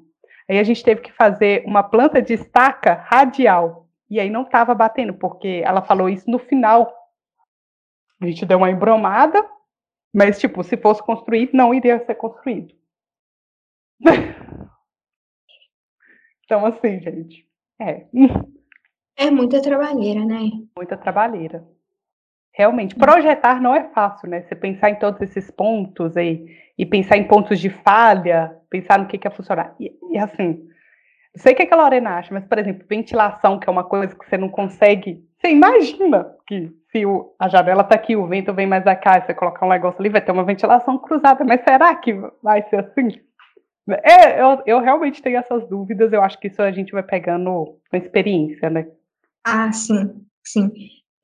Aí 0.48 0.58
a 0.58 0.62
gente 0.62 0.84
teve 0.84 1.00
que 1.00 1.12
fazer 1.12 1.64
uma 1.66 1.82
planta 1.82 2.20
de 2.20 2.34
estaca 2.34 2.94
radial. 2.94 3.88
E 4.10 4.20
aí 4.20 4.30
não 4.30 4.42
estava 4.42 4.74
batendo, 4.74 5.14
porque 5.14 5.62
ela 5.64 5.82
falou 5.82 6.08
isso 6.08 6.30
no 6.30 6.38
final. 6.38 6.94
A 8.20 8.26
gente 8.26 8.44
deu 8.44 8.58
uma 8.58 8.70
embromada, 8.70 9.46
mas, 10.14 10.38
tipo, 10.40 10.64
se 10.64 10.76
fosse 10.76 11.02
construído, 11.02 11.52
não 11.52 11.74
iria 11.74 12.04
ser 12.04 12.14
construído. 12.14 12.74
então, 16.44 16.64
assim, 16.64 17.00
gente, 17.00 17.46
é. 17.80 18.06
É 19.16 19.30
muita 19.30 19.60
trabalheira, 19.60 20.24
né? 20.24 20.50
Muita 20.76 20.96
trabalheira. 20.96 21.66
Realmente, 22.58 22.96
projetar 22.96 23.60
não 23.62 23.72
é 23.72 23.84
fácil, 23.84 24.28
né? 24.28 24.42
Você 24.42 24.56
pensar 24.56 24.90
em 24.90 24.96
todos 24.96 25.22
esses 25.22 25.48
pontos 25.48 26.16
aí, 26.16 26.44
e 26.76 26.84
pensar 26.84 27.16
em 27.16 27.22
pontos 27.22 27.60
de 27.60 27.70
falha, 27.70 28.52
pensar 28.68 28.98
no 28.98 29.06
que, 29.06 29.16
que 29.16 29.28
é 29.28 29.30
funcionar. 29.30 29.76
E, 29.78 29.92
e 30.10 30.18
assim, 30.18 30.66
sei 31.36 31.54
que, 31.54 31.62
é 31.62 31.66
que 31.66 31.72
a 31.72 31.76
Lorena 31.76 32.16
acha, 32.16 32.34
mas, 32.34 32.44
por 32.44 32.58
exemplo, 32.58 32.84
ventilação, 32.88 33.60
que 33.60 33.68
é 33.68 33.70
uma 33.70 33.84
coisa 33.84 34.12
que 34.12 34.28
você 34.28 34.36
não 34.36 34.48
consegue. 34.48 35.24
Você 35.38 35.52
imagina 35.52 36.34
que 36.48 36.72
se 36.90 37.06
o, 37.06 37.32
a 37.38 37.48
janela 37.48 37.82
está 37.82 37.94
aqui, 37.94 38.16
o 38.16 38.26
vento 38.26 38.52
vem 38.52 38.66
mais 38.66 38.84
da 38.84 38.96
cá, 38.96 39.20
você 39.20 39.32
colocar 39.32 39.64
um 39.64 39.70
negócio 39.70 40.00
ali, 40.00 40.08
vai 40.08 40.20
ter 40.20 40.32
uma 40.32 40.42
ventilação 40.42 40.98
cruzada, 40.98 41.44
mas 41.44 41.62
será 41.62 41.94
que 41.94 42.12
vai 42.42 42.68
ser 42.68 42.80
assim? 42.80 43.20
É, 44.02 44.42
eu, 44.42 44.62
eu 44.66 44.80
realmente 44.80 45.22
tenho 45.22 45.38
essas 45.38 45.64
dúvidas, 45.68 46.12
eu 46.12 46.22
acho 46.22 46.36
que 46.40 46.48
isso 46.48 46.60
a 46.60 46.72
gente 46.72 46.90
vai 46.90 47.04
pegando 47.04 47.78
com 47.88 47.96
experiência, 47.96 48.68
né? 48.68 48.88
Ah, 49.44 49.70
sim, 49.70 50.26
sim. 50.44 50.72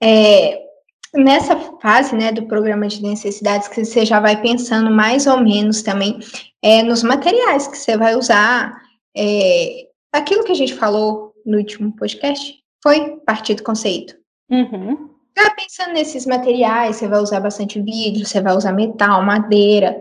É, 0.01 0.74
nessa 1.15 1.57
fase, 1.81 2.15
né, 2.17 2.33
do 2.33 2.47
programa 2.47 2.89
de 2.89 3.03
necessidades, 3.03 3.69
que 3.69 3.85
você 3.85 4.05
já 4.05 4.21
vai 4.21 4.41
pensando 4.41 4.91
mais 4.91 5.27
ou 5.27 5.41
menos 5.41 5.83
também 5.83 6.19
é, 6.63 6.83
nos 6.83 7.03
materiais 7.03 7.67
que 7.69 7.79
você 7.79 7.97
vai 7.97 8.15
usar, 8.17 8.73
é, 9.17 9.87
aquilo 10.13 10.45
que 10.45 10.53
a 10.53 10.57
gente 10.57 10.75
falou 10.75 11.33
no 11.47 11.59
último 11.59 11.95
podcast, 11.95 12.55
foi 12.83 13.17
partir 13.27 13.55
do 13.55 13.63
conceito. 13.63 14.15
Uhum. 14.51 15.11
Já 15.37 15.51
pensando 15.51 15.95
nesses 15.95 16.27
materiais, 16.27 16.97
você 16.97 17.09
vai 17.09 17.21
usar 17.21 17.41
bastante 17.41 17.81
vidro, 17.81 18.25
você 18.25 18.41
vai 18.41 18.55
usar 18.57 18.73
metal, 18.73 19.23
madeira, 19.23 20.01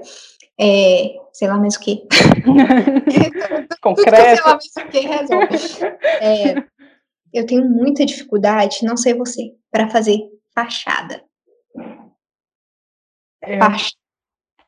é, 0.60 1.16
sei 1.32 1.48
lá 1.48 1.58
mais 1.58 1.76
o 1.76 1.80
que. 1.82 2.04
Concreto. 3.82 4.16
sei 4.16 4.36
lá 4.46 4.52
mais 4.52 4.66
o 4.78 4.88
que 4.90 5.00
resolve. 5.00 5.58
É, 6.22 6.64
eu 7.34 7.46
tenho 7.46 7.68
muita 7.68 8.06
dificuldade, 8.06 8.86
não 8.86 8.96
sei 8.96 9.14
você, 9.16 9.54
para 9.72 9.90
fazer 9.90 10.20
fachada. 10.56 11.24
É, 13.42 13.60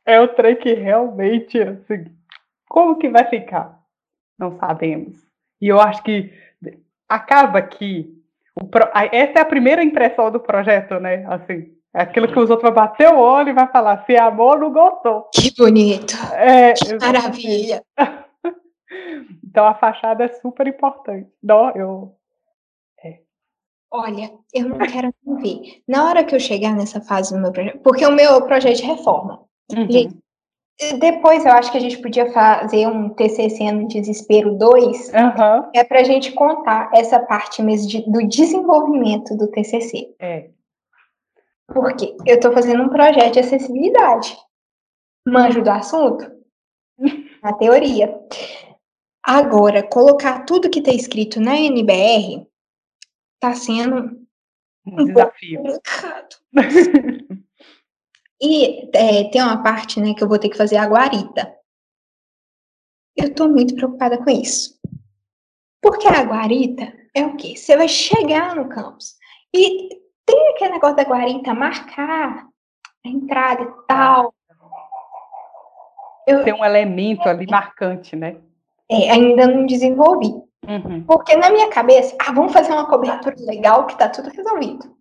é 0.06 0.20
o 0.20 0.28
trem 0.28 0.56
que 0.56 0.74
realmente, 0.74 1.60
assim, 1.60 2.06
como 2.68 2.98
que 2.98 3.10
vai 3.10 3.30
ficar? 3.30 3.80
Não 4.38 4.58
sabemos. 4.60 5.18
E 5.62 5.68
eu 5.68 5.80
acho 5.80 6.04
que 6.04 6.32
acaba 7.08 7.62
que 7.62 8.14
pro, 8.70 8.90
essa 9.12 9.40
é 9.40 9.42
a 9.42 9.46
primeira 9.46 9.84
impressão 9.84 10.30
do 10.32 10.40
projeto, 10.40 11.00
né? 11.00 11.26
Assim, 11.28 11.74
é 11.94 12.02
aquilo 12.02 12.28
que 12.28 12.38
os 12.38 12.50
outros 12.50 12.70
vão 12.70 12.74
bater 12.74 13.08
o 13.10 13.18
olho 13.18 13.50
e 13.50 13.54
vai 13.54 13.68
falar, 13.68 14.04
se 14.06 14.18
amor, 14.18 14.60
não 14.60 14.72
gostou. 14.72 15.30
Que 15.34 15.54
bonito. 15.56 16.14
É, 16.34 16.74
que 16.74 16.98
maravilha. 16.98 17.82
então 19.44 19.66
a 19.66 19.76
fachada 19.76 20.26
é 20.26 20.28
super 20.28 20.68
importante. 20.68 21.30
Não, 21.42 21.72
eu 21.72 22.16
Olha, 23.98 24.30
eu 24.54 24.68
não 24.68 24.78
quero 24.80 25.10
nem 25.26 25.38
ver. 25.38 25.82
Na 25.88 26.06
hora 26.06 26.24
que 26.24 26.36
eu 26.36 26.40
chegar 26.40 26.76
nessa 26.76 27.00
fase 27.00 27.34
do 27.34 27.40
meu 27.40 27.52
projeto, 27.54 27.80
porque 27.80 28.06
o 28.06 28.12
meu 28.12 28.42
projeto 28.46 28.76
de 28.76 28.84
reforma. 28.84 29.42
Uhum. 29.72 29.90
Gente, 29.90 30.18
depois 31.00 31.46
eu 31.46 31.54
acho 31.54 31.72
que 31.72 31.78
a 31.78 31.82
gente 31.82 32.02
podia 32.02 32.30
fazer 32.34 32.88
um 32.88 33.08
TCC 33.10 33.72
no 33.72 33.88
Desespero 33.88 34.58
2, 34.58 35.14
uhum. 35.14 35.72
é 35.74 35.82
para 35.86 36.02
a 36.02 36.04
gente 36.04 36.34
contar 36.34 36.92
essa 36.94 37.22
parte 37.22 37.64
mesmo 37.64 37.88
de, 37.88 38.02
do 38.12 38.28
desenvolvimento 38.28 39.38
do 39.38 39.48
TCC. 39.48 40.14
É. 40.20 40.50
Porque 41.74 42.18
eu 42.26 42.36
estou 42.36 42.52
fazendo 42.52 42.84
um 42.84 42.90
projeto 42.90 43.34
de 43.34 43.40
acessibilidade. 43.40 44.38
Manjo 45.26 45.64
do 45.64 45.72
assunto? 45.72 46.30
Na 47.42 47.54
teoria. 47.54 48.14
Agora, 49.26 49.82
colocar 49.82 50.46
tudo 50.46 50.70
que 50.70 50.80
está 50.80 50.92
escrito 50.92 51.40
na 51.40 51.58
NBR 51.58 52.46
está 53.36 53.54
sendo 53.54 54.26
um, 54.86 55.06
desafio. 55.06 55.64
e 58.42 58.90
é, 58.96 59.30
tem 59.30 59.42
uma 59.42 59.62
parte, 59.62 60.00
né, 60.00 60.14
que 60.14 60.24
eu 60.24 60.28
vou 60.28 60.40
ter 60.40 60.50
que 60.50 60.58
fazer 60.58 60.78
a 60.78 60.88
guarita. 60.88 61.56
Eu 63.16 63.28
estou 63.30 63.50
muito 63.50 63.76
preocupada 63.76 64.18
com 64.18 64.30
isso. 64.30 64.78
Porque 65.82 66.08
a 66.08 66.24
guarita 66.24 66.92
é 67.14 67.26
o 67.26 67.38
quê? 67.38 67.56
Você 67.56 67.78
vai 67.78 67.88
chegar 67.88 68.56
no 68.56 68.68
campus 68.68 69.16
e 69.56 69.90
tem 70.26 70.50
aquele 70.50 70.74
negócio 70.74 70.96
da 70.96 71.04
guarita 71.04 71.54
marcar 71.54 72.48
a 73.06 73.08
entrada 73.08 73.64
e 73.64 73.88
tal. 73.88 74.34
Eu, 76.28 76.44
tem 76.44 76.54
um 76.54 76.66
elemento 76.66 77.30
ali 77.30 77.46
marcante, 77.46 78.16
né? 78.16 78.38
É, 78.90 79.12
ainda 79.12 79.48
não 79.48 79.66
desenvolvi. 79.66 80.34
Uhum. 80.68 81.04
Porque 81.04 81.36
na 81.36 81.50
minha 81.50 81.70
cabeça, 81.70 82.16
ah, 82.20 82.32
vamos 82.32 82.54
fazer 82.54 82.72
uma 82.72 82.88
cobertura 82.88 83.36
legal 83.40 83.86
que 83.86 83.98
tá 83.98 84.10
tudo 84.10 84.30
resolvido. 84.30 84.96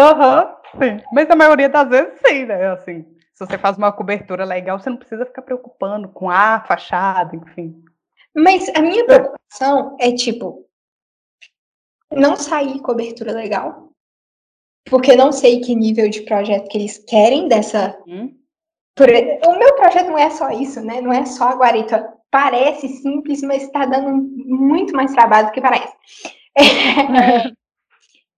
Aham, 0.00 0.56
uhum, 0.74 0.80
sim. 0.82 1.04
Mas 1.12 1.30
a 1.30 1.36
maioria 1.36 1.68
das 1.68 1.88
vezes 1.88 2.20
sim, 2.24 2.44
né? 2.44 2.68
Assim, 2.68 3.02
se 3.34 3.46
você 3.46 3.58
faz 3.58 3.76
uma 3.76 3.92
cobertura 3.92 4.44
legal, 4.44 4.78
você 4.78 4.90
não 4.90 4.96
precisa 4.96 5.26
ficar 5.26 5.42
preocupando 5.42 6.08
com 6.08 6.30
a 6.30 6.60
fachada, 6.60 7.36
enfim. 7.36 7.84
Mas 8.34 8.68
a 8.74 8.82
minha 8.82 9.04
preocupação 9.04 9.96
é 9.98 10.12
tipo 10.12 10.66
não 12.10 12.36
sair 12.36 12.80
cobertura 12.80 13.32
legal. 13.32 13.90
Porque 14.88 15.16
não 15.16 15.32
sei 15.32 15.60
que 15.60 15.74
nível 15.74 16.08
de 16.08 16.22
projeto 16.22 16.68
que 16.68 16.78
eles 16.78 16.98
querem 16.98 17.48
dessa. 17.48 17.98
Uhum. 18.06 18.38
O 18.98 19.58
meu 19.58 19.74
projeto 19.74 20.06
não 20.06 20.18
é 20.18 20.30
só 20.30 20.50
isso, 20.50 20.80
né? 20.80 21.00
Não 21.00 21.12
é 21.12 21.26
só 21.26 21.48
a 21.48 21.56
guarita 21.56 22.15
parece 22.36 22.86
simples, 22.88 23.40
mas 23.40 23.62
está 23.62 23.86
dando 23.86 24.12
muito 24.12 24.94
mais 24.94 25.14
trabalho 25.14 25.46
do 25.46 25.52
que 25.52 25.60
parece. 25.62 25.96
É, 26.54 27.50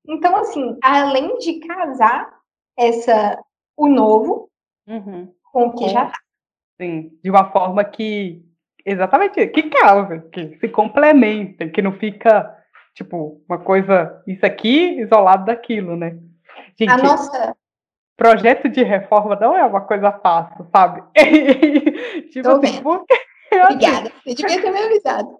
então, 0.06 0.36
assim, 0.36 0.78
além 0.80 1.36
de 1.38 1.58
casar 1.58 2.30
essa 2.78 3.42
o 3.76 3.88
novo 3.88 4.48
uhum. 4.86 5.34
com 5.52 5.66
o 5.66 5.74
que 5.74 5.88
já 5.88 6.04
está. 6.04 6.18
Sim, 6.80 7.10
de 7.24 7.28
uma 7.28 7.50
forma 7.50 7.82
que 7.82 8.40
exatamente 8.86 9.44
que 9.48 9.64
causa, 9.64 10.20
que 10.32 10.56
se 10.58 10.68
complementa, 10.68 11.68
que 11.68 11.82
não 11.82 11.92
fica 11.92 12.56
tipo 12.94 13.42
uma 13.48 13.58
coisa 13.58 14.22
isso 14.28 14.46
aqui 14.46 15.00
isolado 15.00 15.44
daquilo, 15.44 15.96
né? 15.96 16.16
Gente, 16.78 16.92
a 16.92 16.98
nossa 16.98 17.56
projeto 18.16 18.68
de 18.68 18.82
reforma 18.82 19.36
não 19.36 19.56
é 19.56 19.64
uma 19.64 19.80
coisa 19.80 20.12
fácil, 20.12 20.68
sabe? 20.72 21.02
tipo 22.30 22.42
Tô 22.42 22.56
assim, 22.56 22.82
porque 22.82 23.27
Obrigada. 23.52 24.12
Você 24.24 24.34
devia 24.34 24.60
ter 24.60 24.70
me 24.70 24.78
avisado. 24.78 25.38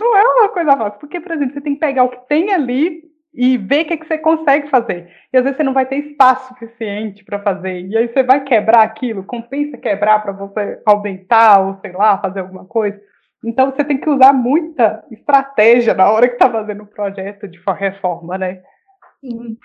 Não 0.00 0.16
é 0.16 0.22
uma 0.22 0.48
coisa 0.48 0.76
fácil, 0.76 0.98
porque, 0.98 1.20
por 1.20 1.32
exemplo, 1.32 1.54
você 1.54 1.60
tem 1.60 1.74
que 1.74 1.80
pegar 1.80 2.04
o 2.04 2.08
que 2.08 2.28
tem 2.28 2.52
ali 2.52 3.02
e 3.34 3.56
ver 3.56 3.84
o 3.84 3.86
que, 3.86 3.94
é 3.94 3.96
que 3.96 4.06
você 4.06 4.18
consegue 4.18 4.68
fazer. 4.68 5.10
E 5.32 5.36
às 5.36 5.42
vezes 5.42 5.56
você 5.56 5.62
não 5.62 5.72
vai 5.72 5.86
ter 5.86 5.96
espaço 5.96 6.48
suficiente 6.48 7.24
para 7.24 7.42
fazer. 7.42 7.86
E 7.86 7.96
aí 7.96 8.08
você 8.08 8.22
vai 8.22 8.44
quebrar 8.44 8.82
aquilo, 8.82 9.24
compensa 9.24 9.78
quebrar 9.78 10.22
para 10.22 10.32
você 10.32 10.80
aumentar 10.84 11.60
ou 11.60 11.78
sei 11.80 11.92
lá, 11.92 12.18
fazer 12.18 12.40
alguma 12.40 12.64
coisa. 12.66 13.00
Então 13.44 13.70
você 13.70 13.84
tem 13.84 13.98
que 13.98 14.08
usar 14.08 14.32
muita 14.32 15.04
estratégia 15.10 15.94
na 15.94 16.10
hora 16.10 16.28
que 16.28 16.34
está 16.34 16.50
fazendo 16.50 16.82
um 16.82 16.86
projeto 16.86 17.48
de 17.48 17.58
reforma, 17.78 18.38
né? 18.38 18.62
Sim. 19.20 19.56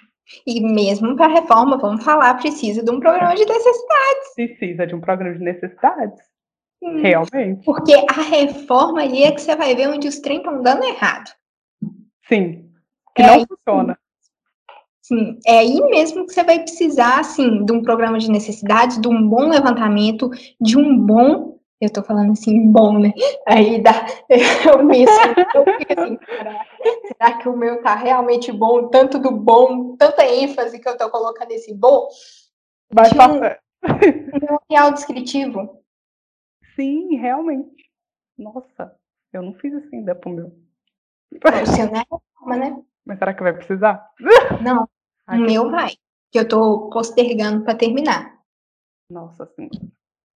E 0.46 0.60
mesmo 0.62 1.15
para 1.15 1.34
reforma, 1.34 1.78
vamos 1.78 2.04
falar, 2.04 2.34
precisa 2.36 2.84
de 2.84 2.91
um 2.91 3.00
programa 3.00 3.36
de 3.36 3.46
necessidades. 3.46 4.34
Precisa 4.36 4.88
de 4.88 4.96
um 4.96 5.00
programa 5.00 5.38
de 5.38 5.43
necessidades. 5.43 6.20
Realmente. 6.82 7.66
Porque 7.66 7.94
a 8.10 8.22
reforma 8.22 9.02
ali 9.02 9.24
é 9.24 9.32
que 9.32 9.42
você 9.42 9.56
vai 9.56 9.76
ver 9.76 9.90
onde 9.90 10.08
os 10.08 10.20
trem 10.20 10.38
estão 10.38 10.62
dando 10.62 10.84
errado. 10.84 11.32
Sim. 12.28 12.70
Que 13.16 13.24
é 13.24 13.38
não 13.38 13.46
funciona. 13.46 14.00
Sim, 15.02 15.40
é 15.48 15.60
aí 15.60 15.80
mesmo 15.90 16.26
que 16.26 16.34
você 16.34 16.44
vai 16.44 16.60
precisar, 16.60 17.22
assim, 17.22 17.63
de 17.63 17.72
um 17.72 17.82
programa 17.82 18.20
de 18.20 18.30
necessidades, 18.30 19.00
de 19.00 19.08
um 19.08 19.28
bom 19.28 19.48
levantamento, 19.48 20.30
de 20.60 20.78
um 20.78 21.00
bom 21.00 21.58
eu 21.80 21.94
tô 21.94 22.02
falando 22.02 22.32
assim, 22.32 22.72
bom, 22.72 22.98
né? 22.98 23.13
Aí 23.48 23.82
dá, 23.82 24.08
eu 24.30 24.40
eu 24.40 25.78
fico 25.78 26.02
assim, 26.02 26.18
será 27.08 27.38
que 27.38 27.48
o 27.48 27.56
meu 27.56 27.82
tá 27.84 27.94
realmente 27.94 28.52
bom? 28.52 28.88
Tanto 28.88 29.20
do 29.20 29.32
bom, 29.32 29.96
tanta 29.96 30.26
ênfase 30.26 30.80
que 30.80 30.90
eu 30.90 30.98
tô 30.98 31.10
colocando 31.10 31.50
nesse 31.50 31.74
bom. 31.74 32.08
Vai 32.92 33.13
passar. 33.13 33.60
Um, 33.84 34.56
um 34.56 34.58
real 34.70 34.92
descritivo. 34.92 35.80
Sim, 36.78 37.16
realmente. 37.16 37.90
Nossa, 38.38 38.96
eu 39.34 39.42
não 39.42 39.56
fiz 39.56 39.74
assim 39.74 39.98
ainda 39.98 40.13
pro 40.13 40.30
meu. 40.30 40.56
Não 41.32 42.54
é 42.54 42.58
né? 42.70 42.84
Mas 43.04 43.18
será 43.18 43.34
que 43.34 43.42
vai 43.42 43.54
precisar? 43.54 44.08
Não, 44.62 44.88
o 45.28 45.36
meu 45.38 45.72
vai. 45.72 45.90
Que 46.32 46.40
eu 46.40 46.48
tô 46.48 46.90
postergando 46.92 47.63
para 47.63 47.76
terminar. 47.76 48.38
Nossa, 49.10 49.48
sim. 49.56 49.70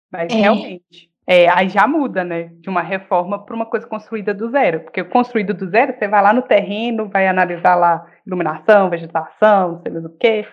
Mas 0.09 0.31
é. 0.31 0.35
realmente, 0.35 1.11
é, 1.27 1.49
aí 1.49 1.67
já 1.67 1.85
muda, 1.85 2.23
né? 2.23 2.45
De 2.59 2.69
uma 2.69 2.81
reforma 2.81 3.43
para 3.45 3.55
uma 3.55 3.65
coisa 3.65 3.85
construída 3.85 4.33
do 4.33 4.49
zero. 4.49 4.81
Porque 4.81 5.03
construído 5.03 5.53
do 5.53 5.69
zero, 5.69 5.93
você 5.97 6.07
vai 6.07 6.21
lá 6.21 6.31
no 6.31 6.41
terreno, 6.41 7.09
vai 7.09 7.27
analisar 7.27 7.75
lá 7.75 8.09
iluminação, 8.25 8.89
vegetação, 8.89 9.73
não 9.73 9.81
sei 9.81 9.91
mais 9.91 10.05
o 10.05 10.17
quê. 10.17 10.47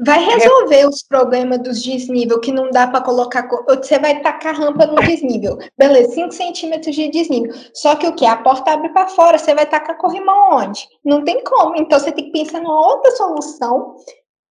Vai 0.00 0.24
resolver 0.24 0.86
os 0.86 1.02
problemas 1.02 1.58
dos 1.58 1.82
desnível 1.82 2.40
que 2.40 2.52
não 2.52 2.70
dá 2.70 2.86
para 2.86 3.00
colocar. 3.00 3.48
Você 3.66 3.98
vai 3.98 4.20
tacar 4.20 4.54
rampa 4.54 4.86
no 4.86 4.94
desnível. 4.94 5.58
Beleza, 5.76 6.12
5 6.12 6.32
centímetros 6.32 6.94
de 6.94 7.08
desnível. 7.08 7.52
Só 7.74 7.96
que 7.96 8.06
o 8.06 8.14
que? 8.14 8.24
A 8.24 8.36
porta 8.36 8.72
abre 8.72 8.90
para 8.90 9.08
fora, 9.08 9.38
você 9.38 9.52
vai 9.54 9.66
tacar 9.66 9.98
corrimão 9.98 10.52
onde? 10.52 10.86
Não 11.04 11.24
tem 11.24 11.42
como. 11.42 11.76
Então 11.76 11.98
você 11.98 12.12
tem 12.12 12.26
que 12.26 12.30
pensar 12.30 12.60
numa 12.60 12.78
outra 12.78 13.10
solução 13.10 13.96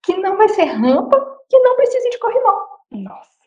que 0.03 0.17
não 0.17 0.35
vai 0.35 0.49
ser 0.49 0.65
rampa, 0.65 1.17
que 1.49 1.57
não 1.59 1.77
precisa 1.77 2.09
de 2.09 2.19
corrimão. 2.19 2.67
Nossa. 2.91 3.37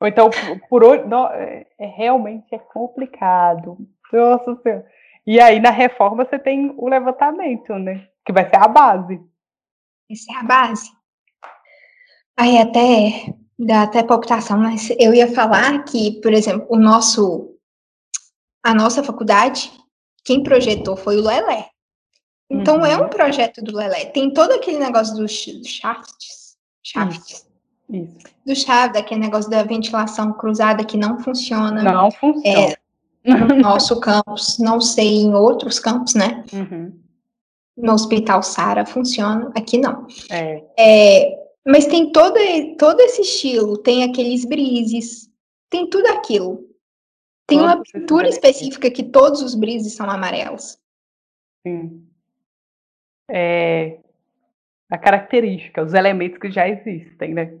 Ou 0.00 0.08
então, 0.08 0.28
por 0.68 0.84
hoje, 0.84 1.04
é, 1.34 1.66
é, 1.78 1.86
realmente 1.86 2.54
é 2.54 2.58
complicado. 2.58 3.78
Nossa 4.12 4.54
Senhora. 4.56 4.86
E 5.26 5.40
aí, 5.40 5.60
na 5.60 5.70
reforma, 5.70 6.26
você 6.26 6.38
tem 6.38 6.74
o 6.76 6.88
levantamento, 6.88 7.72
né? 7.74 8.06
Que 8.26 8.32
vai 8.32 8.44
ser 8.50 8.56
a 8.56 8.68
base. 8.68 9.18
Essa 10.10 10.32
é 10.32 10.36
a 10.36 10.42
base. 10.42 11.01
Aí 12.36 12.58
até 12.58 13.34
dá 13.58 13.82
até 13.82 14.02
palpitação, 14.02 14.58
mas 14.58 14.90
eu 14.98 15.14
ia 15.14 15.32
falar 15.32 15.84
que, 15.84 16.20
por 16.20 16.32
exemplo, 16.32 16.66
o 16.68 16.76
nosso 16.76 17.48
a 18.64 18.72
nossa 18.74 19.02
faculdade, 19.02 19.72
quem 20.24 20.42
projetou 20.42 20.96
foi 20.96 21.16
o 21.16 21.22
Lelé. 21.22 21.68
Então 22.48 22.78
uhum. 22.78 22.86
é 22.86 22.96
um 22.96 23.08
projeto 23.08 23.62
do 23.62 23.76
Lelé. 23.76 24.06
Tem 24.06 24.32
todo 24.32 24.52
aquele 24.52 24.78
negócio 24.78 25.16
dos 25.16 25.32
shafts, 25.32 26.56
shafts 26.82 27.52
isso. 27.92 28.16
Do 28.46 28.56
chave, 28.56 28.94
daquele 28.94 29.20
negócio 29.20 29.50
da 29.50 29.62
ventilação 29.62 30.32
cruzada 30.32 30.84
que 30.84 30.96
não 30.96 31.18
funciona. 31.18 31.82
Não 31.82 32.10
funciona. 32.10 32.58
É, 32.58 32.78
no 33.24 33.56
nosso 33.56 34.00
campus, 34.00 34.58
não 34.58 34.80
sei 34.80 35.22
em 35.22 35.34
outros 35.34 35.78
campos, 35.78 36.14
né? 36.14 36.44
Uhum. 36.52 36.98
No 37.76 37.92
Hospital 37.92 38.42
Sara 38.42 38.84
funciona, 38.84 39.50
aqui 39.54 39.78
não. 39.78 40.06
É. 40.30 40.64
é. 40.78 41.41
Mas 41.66 41.86
tem 41.86 42.10
todo, 42.10 42.34
todo 42.78 43.00
esse 43.00 43.22
estilo, 43.22 43.78
tem 43.78 44.04
aqueles 44.04 44.44
brises, 44.44 45.30
tem 45.70 45.88
tudo 45.88 46.06
aquilo. 46.08 46.68
Tem 47.46 47.58
Nossa, 47.58 47.76
uma 47.76 47.82
pintura 47.82 48.28
específica 48.28 48.90
que 48.90 49.02
todos 49.02 49.42
os 49.42 49.54
brises 49.54 49.94
são 49.94 50.08
amarelos. 50.08 50.78
Sim. 51.66 52.06
É, 53.30 54.00
a 54.90 54.98
característica, 54.98 55.82
os 55.82 55.94
elementos 55.94 56.38
que 56.38 56.50
já 56.50 56.68
existem, 56.68 57.34
né? 57.34 57.58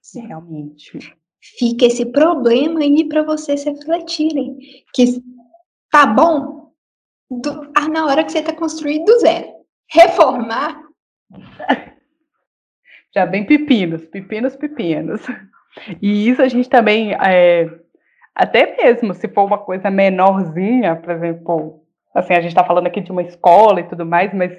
Sim. 0.00 0.26
Realmente. 0.26 1.16
Fica 1.40 1.86
esse 1.86 2.04
problema 2.06 2.80
aí 2.80 3.08
para 3.08 3.22
vocês 3.22 3.64
refletirem. 3.64 4.84
Que 4.94 5.22
tá 5.90 6.06
bom 6.06 6.72
do, 7.30 7.72
ah, 7.74 7.88
na 7.88 8.06
hora 8.06 8.24
que 8.24 8.32
você 8.32 8.40
está 8.40 8.54
construindo 8.54 9.04
do 9.04 9.18
zero. 9.20 9.48
Reformar. 9.88 10.89
Já 13.14 13.26
bem 13.26 13.44
pepinos, 13.44 14.06
pepinos, 14.06 14.56
pepinos. 14.56 15.26
E 16.00 16.28
isso 16.28 16.40
a 16.42 16.48
gente 16.48 16.68
também, 16.68 17.12
é, 17.14 17.68
até 18.34 18.76
mesmo 18.76 19.14
se 19.14 19.28
for 19.28 19.44
uma 19.44 19.58
coisa 19.58 19.90
menorzinha, 19.90 20.96
por 20.96 21.10
exemplo, 21.12 21.82
assim, 22.14 22.34
a 22.34 22.40
gente 22.40 22.50
está 22.50 22.64
falando 22.64 22.86
aqui 22.86 23.00
de 23.00 23.10
uma 23.10 23.22
escola 23.22 23.80
e 23.80 23.88
tudo 23.88 24.06
mais, 24.06 24.32
mas 24.32 24.52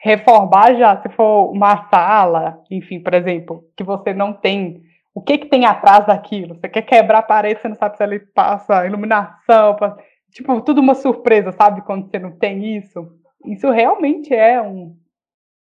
reformar 0.00 0.74
já, 0.74 1.00
se 1.00 1.08
for 1.10 1.50
uma 1.50 1.88
sala, 1.88 2.58
enfim, 2.70 3.00
por 3.00 3.14
exemplo, 3.14 3.64
que 3.76 3.84
você 3.84 4.12
não 4.12 4.32
tem 4.32 4.82
o 5.14 5.20
que, 5.20 5.38
que 5.38 5.46
tem 5.46 5.66
atrás 5.66 6.06
daquilo? 6.06 6.54
Você 6.54 6.68
quer 6.68 6.82
quebrar 6.82 7.18
a 7.18 7.22
parede, 7.22 7.60
você 7.60 7.68
não 7.68 7.76
sabe 7.76 7.96
se 7.96 8.02
ele 8.02 8.18
passa 8.18 8.86
iluminação, 8.86 9.76
passa... 9.76 9.98
tipo, 10.30 10.60
tudo 10.62 10.80
uma 10.80 10.94
surpresa, 10.94 11.52
sabe? 11.52 11.82
Quando 11.82 12.10
você 12.10 12.18
não 12.18 12.32
tem 12.32 12.78
isso. 12.78 13.06
Isso 13.44 13.70
realmente 13.70 14.32
é 14.32 14.60
um. 14.62 14.96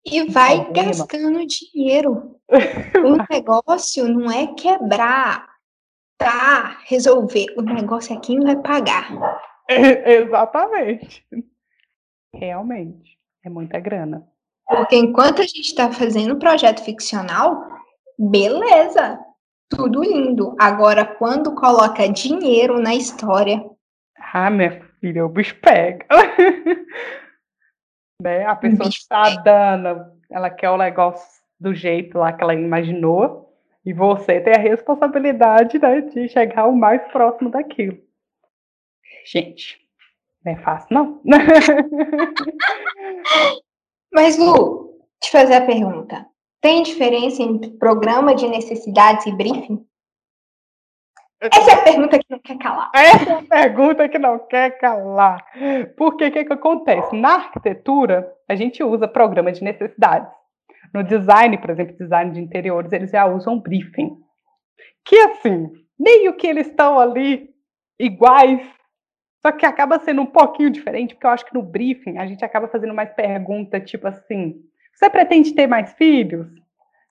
E 0.05 0.25
vai 0.31 0.71
gastando 0.73 1.47
dinheiro. 1.47 2.37
o 2.49 3.17
negócio 3.33 4.09
não 4.09 4.31
é 4.31 4.49
quebrar, 4.55 5.49
tá? 6.19 6.79
Resolver. 6.87 7.47
O 7.57 7.62
negócio 7.62 8.17
é 8.17 8.21
quem 8.21 8.41
vai 8.41 8.57
pagar. 8.57 9.09
É, 9.69 10.15
exatamente. 10.15 11.25
Realmente. 12.35 13.19
É 13.45 13.49
muita 13.49 13.79
grana. 13.79 14.27
Porque 14.67 14.97
enquanto 14.97 15.41
a 15.41 15.45
gente 15.45 15.61
está 15.61 15.91
fazendo 15.93 16.35
um 16.35 16.38
projeto 16.38 16.83
ficcional, 16.85 17.73
Beleza, 18.19 19.19
tudo 19.69 20.03
lindo. 20.03 20.55
Agora, 20.59 21.05
quando 21.05 21.55
coloca 21.55 22.09
dinheiro 22.09 22.81
na 22.81 22.95
história. 22.95 23.65
Ah, 24.33 24.51
minha 24.51 24.81
filha, 25.01 25.27
o 25.27 25.29
bicho 25.29 25.57
pega. 25.61 26.07
né? 28.22 28.46
A 28.46 28.56
pessoa 28.56 28.88
está 28.88 29.35
dando, 29.42 30.06
ela 30.30 30.48
quer 30.48 30.70
o 30.70 30.78
negócio 30.78 31.42
do 31.58 31.74
jeito 31.74 32.18
lá 32.18 32.32
que 32.32 32.42
ela 32.42 32.54
imaginou, 32.54 33.52
e 33.85 33.92
você 33.92 34.40
tem 34.40 34.54
a 34.54 34.61
responsabilidade 34.61 35.78
né, 35.78 36.02
de 36.02 36.28
chegar 36.28 36.66
o 36.66 36.76
mais 36.76 37.02
próximo 37.11 37.50
daquilo. 37.50 37.98
Gente, 39.26 39.80
não 40.44 40.52
é 40.52 40.56
fácil, 40.56 40.88
não. 40.90 41.20
Mas, 44.12 44.38
Lu, 44.38 45.00
te 45.20 45.30
fazer 45.30 45.54
a 45.54 45.66
pergunta. 45.66 46.26
Tem 46.61 46.82
diferença 46.82 47.42
entre 47.42 47.70
programa 47.72 48.35
de 48.35 48.48
necessidades 48.48 49.26
e 49.26 49.32
briefing? 49.32 49.85
Essa 51.50 51.70
é 51.70 51.74
a 51.74 51.83
pergunta 51.83 52.18
que 52.18 52.26
não 52.31 52.38
quer 52.38 52.59
calar. 52.59 52.90
Essa 52.94 53.31
é 53.31 53.35
a 53.35 53.42
pergunta 53.42 54.09
que 54.09 54.18
não 54.18 54.38
quer 54.38 54.78
calar. 54.78 55.44
Porque 55.96 56.26
o 56.26 56.31
que, 56.31 56.44
que 56.44 56.52
acontece? 56.52 57.16
Na 57.16 57.35
arquitetura, 57.35 58.33
a 58.48 58.55
gente 58.55 58.83
usa 58.83 59.09
programa 59.09 59.50
de 59.50 59.64
necessidades. 59.64 60.31
No 60.94 61.02
design, 61.02 61.59
por 61.59 61.70
exemplo, 61.70 61.96
design 61.96 62.31
de 62.33 62.40
interiores, 62.40 62.92
eles 62.92 63.11
já 63.11 63.26
usam 63.26 63.59
briefing. 63.59 64.16
Que 65.05 65.16
assim, 65.16 65.72
meio 65.98 66.37
que 66.37 66.46
eles 66.46 66.68
estão 66.68 66.98
ali 66.98 67.48
iguais, 67.98 68.62
só 69.40 69.50
que 69.50 69.66
acaba 69.66 69.98
sendo 69.98 70.22
um 70.22 70.26
pouquinho 70.26 70.70
diferente, 70.70 71.14
porque 71.14 71.26
eu 71.26 71.31
acho 71.31 71.46
que 71.46 71.55
no 71.55 71.62
briefing 71.62 72.18
a 72.18 72.26
gente 72.26 72.44
acaba 72.44 72.68
fazendo 72.68 72.94
mais 72.94 73.12
pergunta, 73.12 73.81
tipo 73.81 74.07
assim, 74.07 74.61
você 74.94 75.11
pretende 75.11 75.55
ter 75.55 75.66
mais 75.66 75.92
filhos? 75.94 76.46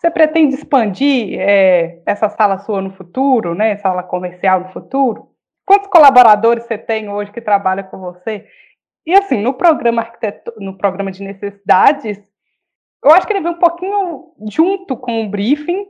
Você 0.01 0.09
pretende 0.09 0.55
expandir 0.55 1.39
é, 1.39 2.01
essa 2.07 2.27
sala 2.27 2.57
sua 2.57 2.81
no 2.81 2.89
futuro, 2.89 3.53
né? 3.53 3.77
Sala 3.77 4.01
comercial 4.01 4.61
no 4.61 4.69
futuro? 4.69 5.29
Quantos 5.63 5.87
colaboradores 5.89 6.63
você 6.63 6.75
tem 6.75 7.07
hoje 7.07 7.31
que 7.31 7.39
trabalham 7.39 7.83
com 7.83 7.99
você? 7.99 8.47
E 9.05 9.13
assim, 9.13 9.39
no 9.39 9.53
programa 9.53 10.01
arquiteto, 10.01 10.51
no 10.57 10.75
programa 10.75 11.11
de 11.11 11.21
necessidades, 11.21 12.19
eu 13.05 13.11
acho 13.11 13.27
que 13.27 13.33
ele 13.33 13.41
vem 13.43 13.51
um 13.51 13.59
pouquinho 13.59 14.33
junto 14.49 14.97
com 14.97 15.23
o 15.23 15.29
briefing. 15.29 15.85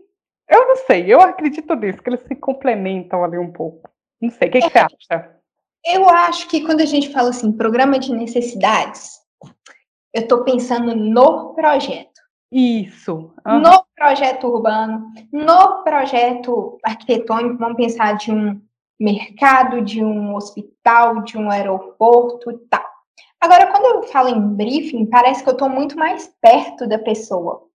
Eu 0.49 0.67
não 0.67 0.75
sei, 0.75 1.05
eu 1.07 1.21
acredito 1.21 1.73
nisso, 1.75 2.03
que 2.03 2.09
eles 2.09 2.21
se 2.27 2.35
complementam 2.35 3.23
ali 3.23 3.37
um 3.37 3.53
pouco. 3.53 3.89
Não 4.21 4.29
sei, 4.29 4.49
o 4.49 4.51
que, 4.51 4.59
que 4.59 4.69
você 4.69 4.79
acha? 4.79 5.37
Eu 5.85 6.09
acho 6.09 6.49
que 6.49 6.65
quando 6.65 6.81
a 6.81 6.85
gente 6.85 7.13
fala 7.13 7.29
assim, 7.29 7.49
programa 7.53 7.97
de 7.97 8.13
necessidades, 8.13 9.21
eu 10.13 10.23
estou 10.23 10.43
pensando 10.43 10.93
no 10.93 11.55
projeto. 11.55 12.10
Isso. 12.51 13.33
Uhum. 13.47 13.59
No 13.59 13.85
projeto 13.95 14.47
urbano, 14.47 15.11
no 15.31 15.83
projeto 15.83 16.77
arquitetônico, 16.83 17.57
vamos 17.57 17.77
pensar 17.77 18.17
de 18.17 18.31
um 18.31 18.61
mercado, 18.99 19.81
de 19.81 20.03
um 20.03 20.35
hospital, 20.35 21.23
de 21.23 21.37
um 21.37 21.49
aeroporto 21.49 22.51
e 22.51 22.57
tal. 22.69 22.85
Agora, 23.39 23.71
quando 23.71 23.85
eu 23.85 24.03
falo 24.03 24.29
em 24.29 24.55
briefing, 24.55 25.05
parece 25.05 25.43
que 25.43 25.49
eu 25.49 25.53
estou 25.53 25.69
muito 25.69 25.97
mais 25.97 26.27
perto 26.41 26.87
da 26.87 26.99
pessoa. 26.99 27.67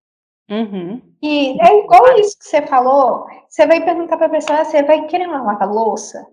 Uhum. 0.49 1.03
E 1.21 1.61
é 1.61 1.83
igual 1.83 2.17
isso 2.19 2.39
que 2.39 2.45
você 2.45 2.63
falou. 2.63 3.27
Você 3.49 3.67
vai 3.67 3.85
perguntar 3.85 4.17
para 4.17 4.27
a 4.27 4.31
pessoa, 4.31 4.65
você 4.65 4.83
vai 4.83 5.07
querer 5.07 5.27
uma 5.27 5.43
lava-louça? 5.43 6.25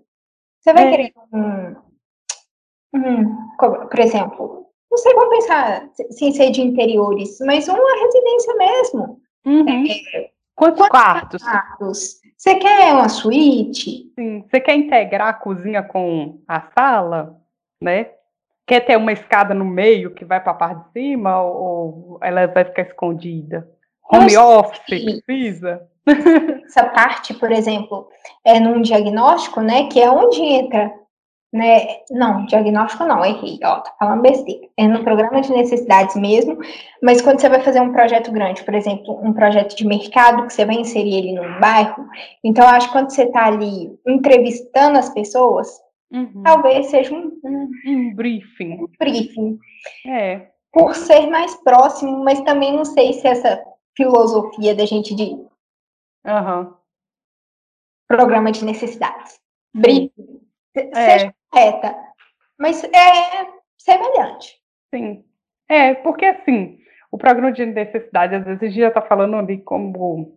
Você 0.60 0.72
vai 0.72 0.86
é. 0.86 0.90
querer 0.90 1.12
um, 1.32 1.74
Hum, 2.94 3.48
por 3.58 3.98
exemplo, 3.98 4.66
não 4.94 4.98
sei 4.98 5.14
como 5.14 5.30
pensar 5.30 5.88
sem 6.10 6.32
ser 6.32 6.50
de 6.50 6.62
interiores, 6.62 7.36
mas 7.40 7.66
uma 7.66 8.00
residência 8.04 8.54
mesmo. 8.54 9.20
Uhum. 9.44 9.84
É, 10.14 10.30
quantos, 10.54 10.78
quantos 10.78 10.88
quartos? 10.88 11.42
quartos? 11.42 12.20
Você 12.36 12.54
quer 12.54 12.92
uma 12.92 13.08
suíte? 13.08 14.12
Sim. 14.14 14.44
Você 14.48 14.60
quer 14.60 14.76
integrar 14.76 15.28
a 15.28 15.34
cozinha 15.34 15.82
com 15.82 16.38
a 16.46 16.62
sala, 16.78 17.36
né? 17.80 18.10
Quer 18.66 18.80
ter 18.86 18.96
uma 18.96 19.12
escada 19.12 19.52
no 19.52 19.64
meio 19.64 20.14
que 20.14 20.24
vai 20.24 20.40
para 20.40 20.52
a 20.52 20.56
parte 20.56 20.84
de 20.84 20.92
cima 20.92 21.42
ou 21.42 22.18
ela 22.22 22.46
vai 22.46 22.64
ficar 22.64 22.82
escondida? 22.82 23.68
Home 24.10 24.36
office 24.36 24.78
precisa? 24.86 25.88
Essa 26.66 26.84
parte, 26.84 27.34
por 27.34 27.50
exemplo, 27.50 28.08
é 28.44 28.60
num 28.60 28.80
diagnóstico, 28.80 29.60
né? 29.60 29.88
Que 29.88 30.00
é 30.00 30.10
onde 30.10 30.40
entra 30.40 30.92
né? 31.54 32.00
Não, 32.10 32.44
diagnóstico 32.46 33.04
não, 33.04 33.24
errei, 33.24 33.60
ó, 33.62 33.78
tá 33.78 33.94
falando 33.96 34.22
besteira. 34.22 34.66
É 34.76 34.88
no 34.88 35.04
programa 35.04 35.40
de 35.40 35.52
necessidades 35.52 36.16
mesmo, 36.16 36.58
mas 37.00 37.22
quando 37.22 37.40
você 37.40 37.48
vai 37.48 37.62
fazer 37.62 37.80
um 37.80 37.92
projeto 37.92 38.32
grande, 38.32 38.64
por 38.64 38.74
exemplo, 38.74 39.20
um 39.22 39.32
projeto 39.32 39.76
de 39.76 39.86
mercado, 39.86 40.48
que 40.48 40.52
você 40.52 40.64
vai 40.64 40.74
inserir 40.74 41.14
ele 41.14 41.32
num 41.32 41.60
bairro, 41.60 42.08
então 42.42 42.64
eu 42.64 42.70
acho 42.70 42.88
que 42.88 42.92
quando 42.92 43.10
você 43.10 43.26
tá 43.26 43.46
ali 43.46 43.96
entrevistando 44.04 44.98
as 44.98 45.08
pessoas, 45.10 45.68
uhum. 46.12 46.42
talvez 46.42 46.86
seja 46.86 47.14
um, 47.14 47.30
um, 47.44 47.70
um 47.86 48.14
briefing. 48.16 48.82
Um 48.82 48.88
briefing. 48.98 49.58
É. 50.08 50.48
Por 50.72 50.96
ser 50.96 51.28
mais 51.30 51.54
próximo, 51.62 52.24
mas 52.24 52.40
também 52.40 52.76
não 52.76 52.84
sei 52.84 53.12
se 53.12 53.28
essa 53.28 53.62
filosofia 53.96 54.74
da 54.74 54.84
gente 54.84 55.14
de 55.14 55.36
uhum. 56.26 56.74
programa 58.08 58.50
de 58.50 58.64
necessidades. 58.64 59.38
Briefing. 59.72 60.13
É. 60.74 61.10
Seja 61.10 61.34
correta, 61.50 61.96
mas 62.58 62.82
é 62.84 63.46
semelhante. 63.78 64.56
Sim. 64.92 65.24
É, 65.68 65.94
porque 65.94 66.24
assim, 66.24 66.78
o 67.10 67.18
programa 67.18 67.52
de 67.52 67.64
necessidade, 67.64 68.34
às 68.34 68.44
vezes 68.44 68.62
a 68.62 68.66
gente 68.66 68.80
já 68.80 68.88
está 68.88 69.00
falando 69.00 69.36
ali 69.36 69.58
como 69.58 70.36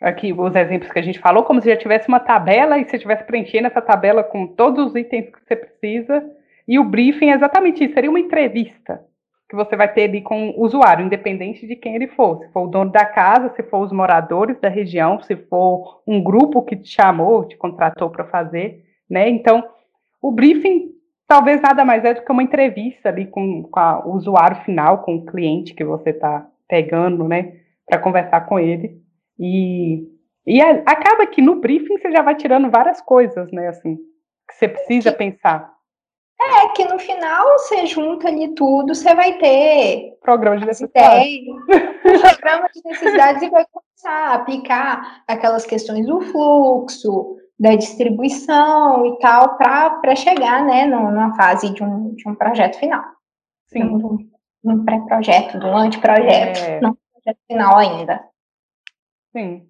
aqui 0.00 0.32
os 0.32 0.54
exemplos 0.54 0.92
que 0.92 0.98
a 0.98 1.02
gente 1.02 1.18
falou, 1.18 1.42
como 1.42 1.60
se 1.60 1.68
já 1.68 1.76
tivesse 1.76 2.08
uma 2.08 2.20
tabela 2.20 2.78
e 2.78 2.84
você 2.84 2.96
estivesse 2.96 3.24
preenchendo 3.24 3.66
essa 3.66 3.82
tabela 3.82 4.22
com 4.22 4.46
todos 4.46 4.86
os 4.86 4.94
itens 4.94 5.28
que 5.30 5.40
você 5.44 5.56
precisa. 5.56 6.24
E 6.66 6.78
o 6.78 6.84
briefing 6.84 7.30
é 7.30 7.34
exatamente 7.34 7.84
isso, 7.84 7.94
seria 7.94 8.10
uma 8.10 8.20
entrevista 8.20 9.04
que 9.48 9.56
você 9.56 9.74
vai 9.74 9.90
ter 9.90 10.04
ali 10.04 10.20
com 10.20 10.50
o 10.50 10.62
usuário, 10.62 11.04
independente 11.04 11.66
de 11.66 11.74
quem 11.74 11.94
ele 11.94 12.08
for. 12.08 12.38
Se 12.38 12.52
for 12.52 12.64
o 12.64 12.66
dono 12.68 12.92
da 12.92 13.06
casa, 13.06 13.52
se 13.56 13.62
for 13.62 13.78
os 13.78 13.90
moradores 13.90 14.60
da 14.60 14.68
região, 14.68 15.20
se 15.22 15.34
for 15.34 16.02
um 16.06 16.22
grupo 16.22 16.62
que 16.62 16.76
te 16.76 16.90
chamou, 16.90 17.48
te 17.48 17.56
contratou 17.56 18.10
para 18.10 18.26
fazer, 18.26 18.84
né? 19.08 19.28
Então, 19.28 19.62
o 20.20 20.30
briefing 20.30 20.88
talvez 21.28 21.60
nada 21.60 21.84
mais 21.84 22.04
é 22.04 22.14
do 22.14 22.22
que 22.22 22.32
uma 22.32 22.42
entrevista 22.42 23.10
ali 23.10 23.26
com, 23.26 23.62
com 23.64 23.80
o 24.06 24.16
usuário 24.16 24.64
final, 24.64 25.02
com 25.02 25.16
o 25.16 25.26
cliente 25.26 25.74
que 25.74 25.84
você 25.84 26.10
está 26.10 26.48
pegando, 26.66 27.28
né, 27.28 27.60
para 27.86 27.98
conversar 27.98 28.46
com 28.46 28.58
ele. 28.58 29.00
E, 29.38 30.08
e 30.46 30.60
a, 30.60 30.70
acaba 30.86 31.26
que 31.26 31.42
no 31.42 31.56
briefing 31.56 31.98
você 31.98 32.10
já 32.10 32.22
vai 32.22 32.34
tirando 32.34 32.70
várias 32.70 33.00
coisas, 33.02 33.52
né, 33.52 33.68
assim, 33.68 33.96
que 34.48 34.54
você 34.54 34.68
precisa 34.68 35.12
que, 35.12 35.18
pensar. 35.18 35.70
É, 36.40 36.68
que 36.68 36.84
no 36.86 36.98
final 36.98 37.46
você 37.58 37.84
junta 37.86 38.28
ali 38.28 38.54
tudo, 38.54 38.94
você 38.94 39.14
vai 39.14 39.36
ter 39.38 40.16
programa 40.22 40.56
de 40.56 40.66
necessidades. 40.66 41.44
programa 42.20 42.68
de 42.74 42.80
necessidades 42.84 43.42
e 43.42 43.50
vai 43.50 43.66
começar 43.70 44.30
a 44.30 44.34
aplicar 44.34 45.22
aquelas 45.26 45.66
questões 45.66 46.06
do 46.06 46.20
fluxo, 46.22 47.36
da 47.58 47.74
distribuição 47.74 49.06
e 49.06 49.18
tal, 49.18 49.56
para 49.56 50.14
chegar, 50.14 50.64
né, 50.64 50.86
numa 50.86 51.34
fase 51.34 51.72
de 51.72 51.82
um, 51.82 52.14
de 52.14 52.28
um 52.28 52.34
projeto 52.34 52.78
final. 52.78 53.02
Sim. 53.66 53.84
Um, 53.84 54.30
um 54.64 54.84
pré-projeto, 54.84 55.58
um 55.58 55.76
anteprojeto, 55.76 56.60
é... 56.60 56.80
não 56.80 56.96
projeto 57.14 57.38
final 57.46 57.76
ainda. 57.76 58.24
Sim, 59.36 59.68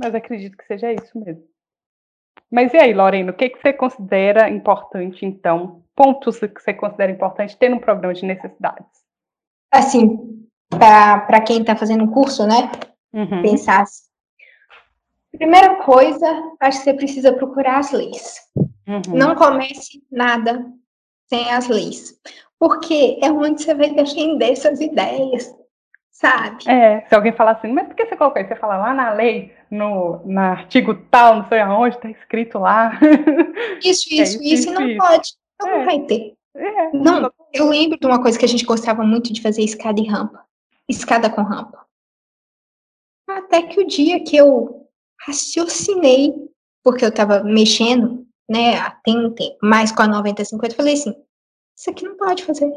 mas 0.00 0.14
acredito 0.14 0.56
que 0.56 0.66
seja 0.66 0.92
isso 0.92 1.18
mesmo. 1.18 1.42
Mas 2.50 2.72
e 2.72 2.76
aí, 2.76 2.92
Lorena, 2.92 3.32
o 3.32 3.34
que, 3.34 3.50
que 3.50 3.60
você 3.60 3.72
considera 3.72 4.48
importante, 4.48 5.24
então? 5.24 5.82
Pontos 5.96 6.38
que 6.38 6.60
você 6.60 6.74
considera 6.74 7.10
importante 7.10 7.56
ter 7.56 7.72
um 7.72 7.78
programa 7.78 8.14
de 8.14 8.24
necessidades? 8.24 8.86
Assim, 9.72 10.46
para 10.68 11.40
quem 11.40 11.60
está 11.60 11.74
fazendo 11.74 12.10
curso, 12.10 12.46
né? 12.46 12.70
Uhum. 13.12 13.42
Pensar 13.42 13.84
Primeira 15.36 15.76
coisa, 15.76 16.26
acho 16.60 16.78
que 16.78 16.84
você 16.84 16.94
precisa 16.94 17.32
procurar 17.32 17.78
as 17.78 17.92
leis. 17.92 18.40
Uhum. 18.86 19.16
Não 19.16 19.34
comece 19.34 20.02
nada 20.10 20.64
sem 21.28 21.50
as 21.50 21.68
leis. 21.68 22.20
Porque 22.58 23.18
é 23.22 23.30
onde 23.30 23.62
você 23.62 23.74
vai 23.74 23.90
defender 23.90 24.52
essas 24.52 24.80
ideias, 24.80 25.54
sabe? 26.10 26.68
É, 26.68 27.04
se 27.06 27.14
alguém 27.14 27.32
falar 27.32 27.52
assim, 27.52 27.72
mas 27.72 27.86
por 27.86 27.94
que 27.94 28.06
você 28.06 28.16
colocou 28.16 28.40
isso? 28.40 28.48
Você 28.48 28.56
fala 28.56 28.78
lá 28.78 28.94
na 28.94 29.12
lei, 29.12 29.52
no, 29.70 30.20
no 30.24 30.40
artigo 30.40 30.94
tal, 31.10 31.36
não 31.36 31.48
sei 31.48 31.60
aonde, 31.60 31.96
está 31.96 32.10
escrito 32.10 32.58
lá. 32.58 32.98
Isso, 33.84 34.08
isso, 34.14 34.14
é, 34.14 34.22
isso, 34.22 34.42
isso, 34.42 34.68
e 34.70 34.72
não 34.72 34.88
isso. 34.88 34.98
pode. 34.98 35.28
Então 35.54 35.68
é. 35.68 35.78
não 35.78 35.84
vai 35.84 36.00
ter. 36.00 36.34
É, 36.54 36.90
não, 36.92 37.30
eu 37.52 37.68
lembro 37.68 37.98
de 37.98 38.06
uma 38.06 38.22
coisa 38.22 38.38
que 38.38 38.44
a 38.44 38.48
gente 38.48 38.64
gostava 38.64 39.02
muito 39.02 39.32
de 39.32 39.42
fazer 39.42 39.62
escada 39.62 40.00
e 40.00 40.06
rampa. 40.06 40.42
Escada 40.88 41.28
com 41.28 41.42
rampa. 41.42 41.84
Até 43.28 43.62
que 43.62 43.80
o 43.80 43.86
dia 43.86 44.22
que 44.22 44.36
eu 44.36 44.85
raciocinei, 45.20 46.34
porque 46.82 47.04
eu 47.04 47.08
estava 47.08 47.42
mexendo, 47.42 48.26
né, 48.48 48.90
tem 49.04 49.18
um 49.18 49.34
tempo, 49.34 49.56
mais 49.62 49.92
com 49.92 50.02
a 50.02 50.08
9050, 50.08 50.74
falei 50.74 50.94
assim, 50.94 51.14
isso 51.76 51.90
aqui 51.90 52.04
não 52.04 52.16
pode 52.16 52.44
fazer. 52.44 52.70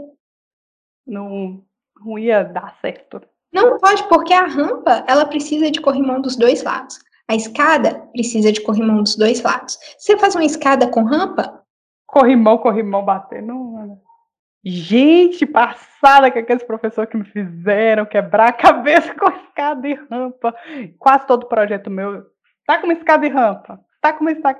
Não, 1.05 1.63
não 1.99 2.19
ia 2.19 2.43
dar 2.43 2.77
certo. 2.81 3.21
Não 3.51 3.77
pode, 3.79 4.07
porque 4.07 4.33
a 4.33 4.45
rampa, 4.45 5.03
ela 5.07 5.25
precisa 5.25 5.71
de 5.71 5.81
corrimão 5.81 6.21
dos 6.21 6.35
dois 6.35 6.63
lados. 6.63 6.99
A 7.27 7.35
escada 7.35 8.07
precisa 8.11 8.51
de 8.51 8.61
corrimão 8.61 9.03
dos 9.03 9.15
dois 9.15 9.41
lados. 9.41 9.77
Você 9.97 10.17
faz 10.17 10.35
uma 10.35 10.45
escada 10.45 10.89
com 10.89 11.03
rampa? 11.03 11.63
Corrimão, 12.07 12.57
corrimão, 12.57 13.05
bater, 13.05 13.41
não... 13.41 14.01
Gente, 14.63 15.45
passada 15.45 16.29
com 16.29 16.39
aqueles 16.39 16.63
professores 16.63 17.09
que 17.09 17.17
me 17.17 17.25
fizeram 17.25 18.05
quebrar 18.05 18.49
a 18.49 18.53
cabeça 18.53 19.13
com 19.15 19.29
escada 19.29 19.87
e 19.87 19.93
rampa. 19.93 20.53
Quase 20.97 21.25
todo 21.25 21.47
projeto 21.47 21.89
meu 21.89 22.25
tá 22.65 22.77
com 22.77 22.85
uma 22.85 22.93
escada 22.93 23.25
e 23.25 23.29
rampa. 23.29 23.79
Tá 24.01 24.13
com 24.13 24.21
uma 24.21 24.31
escada. 24.31 24.59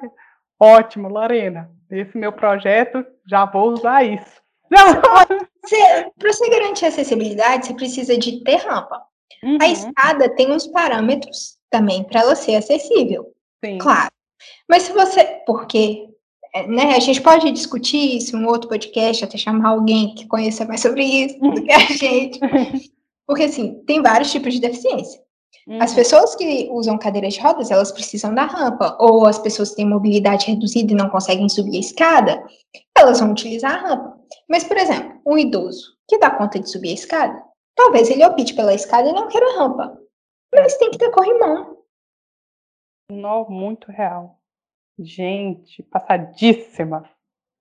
Ótimo, 0.59 1.07
Lorena. 1.07 1.69
Esse 1.91 2.17
meu 2.17 2.31
projeto, 2.31 3.05
já 3.27 3.45
vou 3.45 3.71
usar 3.71 4.03
isso. 4.03 4.41
Para 4.69 6.33
você 6.33 6.49
garantir 6.49 6.85
acessibilidade, 6.85 7.67
você 7.67 7.73
precisa 7.73 8.17
de 8.17 8.43
ter 8.43 8.57
rampa. 8.57 9.01
Uhum. 9.43 9.57
A 9.61 9.67
escada 9.67 10.29
tem 10.35 10.51
uns 10.51 10.67
parâmetros 10.67 11.57
também 11.69 12.03
para 12.03 12.21
ela 12.21 12.35
ser 12.35 12.55
acessível. 12.55 13.33
Sim. 13.63 13.77
Claro. 13.77 14.11
Mas 14.67 14.83
se 14.83 14.93
você. 14.93 15.41
Porque 15.45 16.09
né, 16.67 16.95
a 16.95 16.99
gente 16.99 17.21
pode 17.21 17.51
discutir 17.51 18.17
isso 18.17 18.35
em 18.35 18.43
um 18.43 18.47
outro 18.47 18.69
podcast, 18.69 19.23
até 19.23 19.37
chamar 19.37 19.69
alguém 19.69 20.15
que 20.15 20.27
conheça 20.27 20.65
mais 20.65 20.81
sobre 20.81 21.03
isso 21.03 21.39
do 21.39 21.63
que 21.63 21.71
a 21.71 21.79
gente. 21.79 22.39
Porque, 23.27 23.43
assim, 23.43 23.83
tem 23.85 24.01
vários 24.01 24.31
tipos 24.31 24.53
de 24.53 24.59
deficiência. 24.59 25.21
Uhum. 25.67 25.81
As 25.81 25.93
pessoas 25.93 26.35
que 26.35 26.67
usam 26.71 26.97
cadeiras 26.97 27.35
de 27.35 27.41
rodas, 27.41 27.69
elas 27.69 27.91
precisam 27.91 28.33
da 28.33 28.45
rampa. 28.45 28.97
Ou 28.99 29.27
as 29.27 29.37
pessoas 29.37 29.69
que 29.69 29.75
têm 29.75 29.87
mobilidade 29.87 30.47
reduzida 30.47 30.91
e 30.91 30.95
não 30.95 31.09
conseguem 31.09 31.47
subir 31.47 31.77
a 31.77 31.79
escada, 31.79 32.43
elas 32.97 33.19
vão 33.19 33.31
utilizar 33.31 33.75
a 33.75 33.87
rampa. 33.87 34.19
Mas, 34.49 34.63
por 34.63 34.77
exemplo, 34.77 35.21
um 35.25 35.37
idoso 35.37 35.95
que 36.07 36.17
dá 36.17 36.31
conta 36.31 36.59
de 36.59 36.69
subir 36.69 36.89
a 36.89 36.93
escada, 36.93 37.43
talvez 37.75 38.09
ele 38.09 38.25
opte 38.25 38.55
pela 38.55 38.73
escada 38.73 39.09
e 39.09 39.13
não 39.13 39.27
queira 39.27 39.59
rampa. 39.59 39.95
Mas 40.53 40.75
tem 40.77 40.89
que 40.89 40.97
ter 40.97 41.11
corrimão. 41.11 41.77
Não, 43.11 43.47
muito 43.47 43.91
real. 43.91 44.38
Gente, 44.99 45.81
passadíssima. 45.83 47.09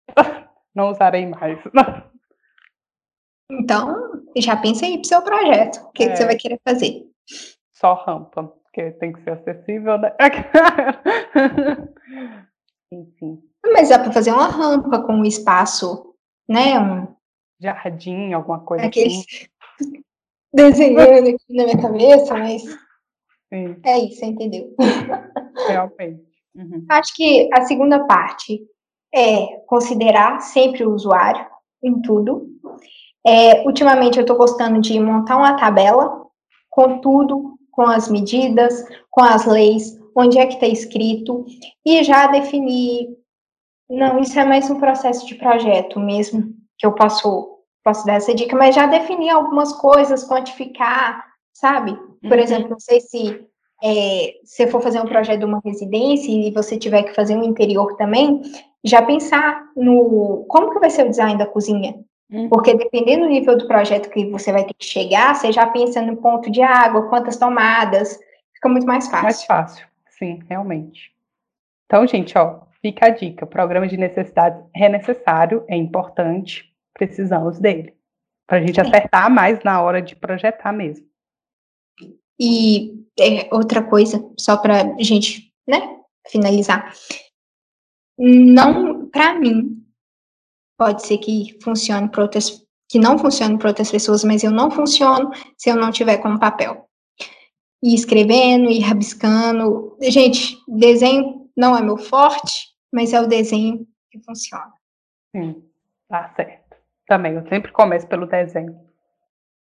Não 0.75 0.91
usarei 0.91 1.25
mais. 1.27 1.59
Então, 3.51 4.25
já 4.37 4.57
pensa 4.57 4.85
aí 4.85 4.99
pro 4.99 5.09
seu 5.09 5.23
projeto. 5.23 5.85
O 5.85 5.93
que, 5.93 6.03
é. 6.03 6.11
que 6.11 6.17
você 6.17 6.25
vai 6.27 6.37
querer 6.37 6.61
fazer? 6.67 7.09
Só 7.73 7.95
rampa, 7.95 8.43
porque 8.45 8.91
tem 8.93 9.13
que 9.13 9.23
ser 9.23 9.31
acessível, 9.31 9.99
né? 9.99 10.13
Enfim. 12.93 13.43
Mas 13.73 13.89
dá 13.89 13.99
para 13.99 14.13
fazer 14.13 14.33
uma 14.33 14.49
rampa 14.49 15.03
com 15.03 15.13
um 15.15 15.25
espaço, 15.25 16.15
né? 16.49 16.79
Um 16.79 17.15
jardim, 17.61 18.33
alguma 18.33 18.61
coisa 18.61 18.87
Aqueles... 18.87 19.19
assim. 19.19 19.47
Desenhando 20.53 21.29
aqui 21.29 21.55
na 21.55 21.65
minha 21.65 21.81
cabeça, 21.81 22.35
mas 22.35 22.63
Sim. 23.53 23.81
é 23.85 23.99
isso, 23.99 24.25
entendeu? 24.25 24.75
Realmente. 25.69 26.28
Uhum. 26.59 26.85
Acho 26.89 27.15
que 27.15 27.49
a 27.55 27.63
segunda 27.63 28.05
parte 28.05 28.61
é 29.15 29.59
considerar 29.67 30.41
sempre 30.41 30.85
o 30.85 30.93
usuário 30.93 31.47
em 31.83 32.03
tudo. 32.03 32.49
É, 33.25 33.65
ultimamente 33.65 34.19
eu 34.19 34.23
estou 34.23 34.37
gostando 34.37 34.81
de 34.81 34.99
montar 34.99 35.37
uma 35.37 35.57
tabela 35.57 36.27
com 36.69 36.99
tudo, 36.99 37.57
com 37.71 37.83
as 37.83 38.09
medidas, 38.09 38.85
com 39.09 39.23
as 39.23 39.47
leis, 39.47 39.97
onde 40.17 40.39
é 40.39 40.47
que 40.47 40.55
está 40.55 40.67
escrito, 40.67 41.45
e 41.87 42.03
já 42.03 42.27
definir 42.27 43.17
Não, 43.89 44.19
isso 44.19 44.39
é 44.39 44.45
mais 44.45 44.69
um 44.69 44.79
processo 44.79 45.27
de 45.27 45.37
projeto 45.37 45.99
mesmo, 45.99 46.55
que 46.77 46.85
eu 46.85 46.93
posso, 46.93 47.59
posso 47.83 48.05
dar 48.05 48.15
essa 48.15 48.35
dica, 48.35 48.57
mas 48.57 48.75
já 48.75 48.87
definir 48.87 49.31
algumas 49.31 49.73
coisas, 49.73 50.25
quantificar, 50.25 51.25
sabe? 51.55 51.95
Por 52.21 52.33
uhum. 52.33 52.39
exemplo, 52.39 52.71
não 52.71 52.81
sei 52.81 53.01
se 53.01 53.47
é, 53.83 54.35
se 54.45 54.67
for 54.67 54.81
fazer 54.81 55.01
um 55.01 55.07
projeto 55.07 55.41
de 55.41 55.45
uma 55.45 55.61
residência 55.65 56.31
e 56.31 56.53
você 56.53 56.77
tiver 56.77 57.05
que 57.05 57.15
fazer 57.15 57.37
um 57.37 57.45
interior 57.45 57.97
também, 57.97 58.43
já 58.85 59.03
pensar 59.03 59.65
no 59.77 60.45
como 60.49 60.73
que 60.73 60.81
vai 60.81 60.91
ser 60.91 61.07
o 61.07 61.11
design 61.11 61.39
da 61.39 61.47
cozinha. 61.47 61.95
Uhum. 62.31 62.49
Porque 62.49 62.75
dependendo 62.75 63.25
do 63.25 63.31
nível 63.31 63.57
do 63.57 63.67
projeto 63.67 64.11
que 64.11 64.27
você 64.27 64.53
vai 64.53 64.65
ter 64.65 64.75
que 64.75 64.85
chegar, 64.85 65.35
você 65.35 65.51
já 65.51 65.67
pensa 65.67 66.03
no 66.03 66.17
ponto 66.17 66.51
de 66.51 66.61
água, 66.61 67.09
quantas 67.09 67.37
tomadas, 67.37 68.19
fica 68.55 68.69
muito 68.69 68.87
mais 68.87 69.07
fácil. 69.09 69.23
Mais 69.23 69.45
fácil, 69.45 69.87
sim, 70.11 70.41
realmente. 70.49 71.13
Então, 71.87 72.07
gente, 72.07 72.37
ó, 72.37 72.61
fica 72.83 73.07
a 73.07 73.11
dica: 73.11 73.45
o 73.45 73.49
programa 73.49 73.89
de 73.89 73.97
necessidades 73.97 74.63
é 74.75 74.89
necessário, 74.89 75.65
é 75.69 75.77
importante, 75.77 76.71
precisamos 76.93 77.59
dele. 77.59 77.95
Para 78.47 78.59
a 78.59 78.61
gente 78.61 78.81
acertar 78.81 79.31
mais 79.31 79.63
na 79.63 79.81
hora 79.81 80.03
de 80.03 80.17
projetar 80.17 80.73
mesmo. 80.73 81.08
E 82.41 83.05
é, 83.19 83.53
outra 83.53 83.83
coisa, 83.83 84.25
só 84.39 84.57
para 84.57 84.97
gente, 84.99 85.53
né, 85.67 85.99
finalizar. 86.29 86.95
Não, 88.17 89.09
para 89.09 89.39
mim, 89.39 89.85
pode 90.77 91.05
ser 91.05 91.19
que 91.19 91.59
funcione 91.63 92.09
para 92.09 92.23
outras, 92.23 92.65
que 92.89 92.99
não 92.99 93.19
funcione 93.19 93.59
para 93.59 93.69
outras 93.69 93.91
pessoas, 93.91 94.25
mas 94.25 94.45
eu 94.45 94.51
não 94.51 94.71
funciono 94.71 95.31
se 95.57 95.69
eu 95.69 95.77
não 95.77 95.91
tiver 95.91 96.19
com 96.19 96.39
papel. 96.39 96.89
E 97.83 97.95
escrevendo, 97.95 98.71
e 98.71 98.81
rabiscando. 98.81 99.97
Gente, 100.01 100.57
desenho 100.67 101.49
não 101.57 101.77
é 101.77 101.83
meu 101.83 101.97
forte, 101.97 102.69
mas 102.93 103.13
é 103.13 103.21
o 103.21 103.29
desenho 103.29 103.87
que 104.11 104.21
funciona. 104.21 104.73
Sim, 105.35 105.63
tá 106.09 106.33
certo. 106.35 106.77
Também, 107.07 107.35
eu 107.35 107.49
sempre 107.49 107.73
começo 107.73 108.07
pelo 108.07 108.27
desenho. 108.27 108.88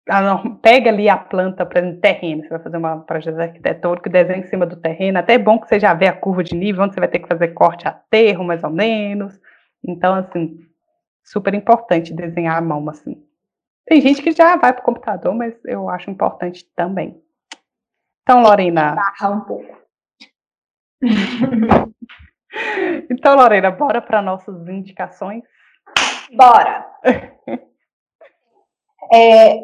Ah, 0.08 0.44
pega 0.62 0.92
ali 0.92 1.10
a 1.10 1.18
planta, 1.18 1.66
por 1.66 1.78
exemplo, 1.78 2.00
terreno, 2.00 2.44
você 2.44 2.50
vai 2.50 2.60
fazer 2.60 2.78
uma 2.78 3.00
projeto 3.00 3.40
arquitetônico, 3.40 4.08
desenha 4.08 4.38
em 4.38 4.48
cima 4.48 4.64
do 4.64 4.76
terreno, 4.76 5.18
até 5.18 5.34
é 5.34 5.40
bom 5.40 5.60
que 5.60 5.68
você 5.68 5.80
já 5.80 5.96
vê 5.96 6.08
a 6.08 6.14
curva 6.14 6.44
de 6.44 6.56
nível, 6.56 6.84
onde 6.84 6.94
você 6.94 7.00
vai 7.00 7.10
ter 7.10 7.20
que 7.20 7.28
fazer 7.28 7.50
corte 7.50 7.88
aterro, 7.88 8.44
mais 8.44 8.64
ou 8.64 8.70
menos. 8.70 9.40
Então, 9.84 10.14
assim, 10.14 10.60
super 11.24 11.56
importante 11.56 12.14
desenhar 12.14 12.58
à 12.58 12.62
mão, 12.62 12.88
assim. 12.88 13.26
Tem 13.88 14.00
gente 14.00 14.22
que 14.22 14.32
já 14.32 14.56
vai 14.58 14.74
para 14.74 14.82
o 14.82 14.86
computador, 14.86 15.34
mas 15.34 15.56
eu 15.66 15.90
acho 15.90 16.12
importante 16.12 16.66
também. 16.76 17.20
Então, 18.22 18.44
Lorena. 18.44 18.96
Barra 18.96 19.30
um 19.30 19.42
pouco. 19.42 19.76
então, 23.10 23.36
Lorena, 23.36 23.72
bora 23.72 24.02
para 24.02 24.22
nossas 24.22 24.68
indicações? 24.68 25.44
Bora! 26.36 26.86
é, 29.14 29.58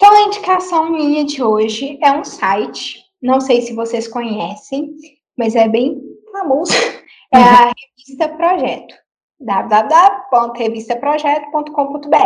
então, 0.00 0.16
a 0.16 0.22
indicação 0.22 0.90
minha 0.90 1.26
de 1.26 1.42
hoje 1.42 1.98
é 2.02 2.10
um 2.10 2.24
site, 2.24 3.04
não 3.20 3.38
sei 3.38 3.60
se 3.60 3.74
vocês 3.74 4.08
conhecem, 4.08 4.96
mas 5.36 5.54
é 5.54 5.68
bem 5.68 6.00
famoso, 6.32 6.72
é 7.30 7.36
a 7.36 7.70
revista 7.98 8.26
Projeto 8.34 8.94
www.revistaprojeto.com.br. 9.38 12.16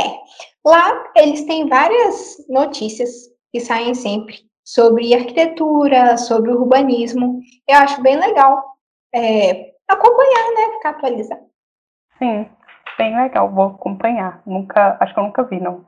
Lá 0.64 1.04
eles 1.16 1.44
têm 1.46 1.68
várias 1.68 2.46
notícias 2.48 3.10
que 3.52 3.58
saem 3.58 3.92
sempre 3.92 4.48
sobre 4.64 5.12
arquitetura, 5.12 6.16
sobre 6.16 6.52
urbanismo. 6.52 7.40
Eu 7.66 7.78
acho 7.78 8.00
bem 8.02 8.16
legal 8.16 8.76
é, 9.12 9.72
acompanhar, 9.88 10.54
né? 10.54 10.74
Ficar 10.76 10.90
atualizado. 10.90 11.42
Sim, 12.20 12.48
bem 12.96 13.16
legal, 13.16 13.50
vou 13.50 13.66
acompanhar. 13.66 14.40
Nunca, 14.46 14.96
acho 15.00 15.12
que 15.12 15.18
eu 15.18 15.24
nunca 15.24 15.42
vi, 15.42 15.58
não. 15.60 15.84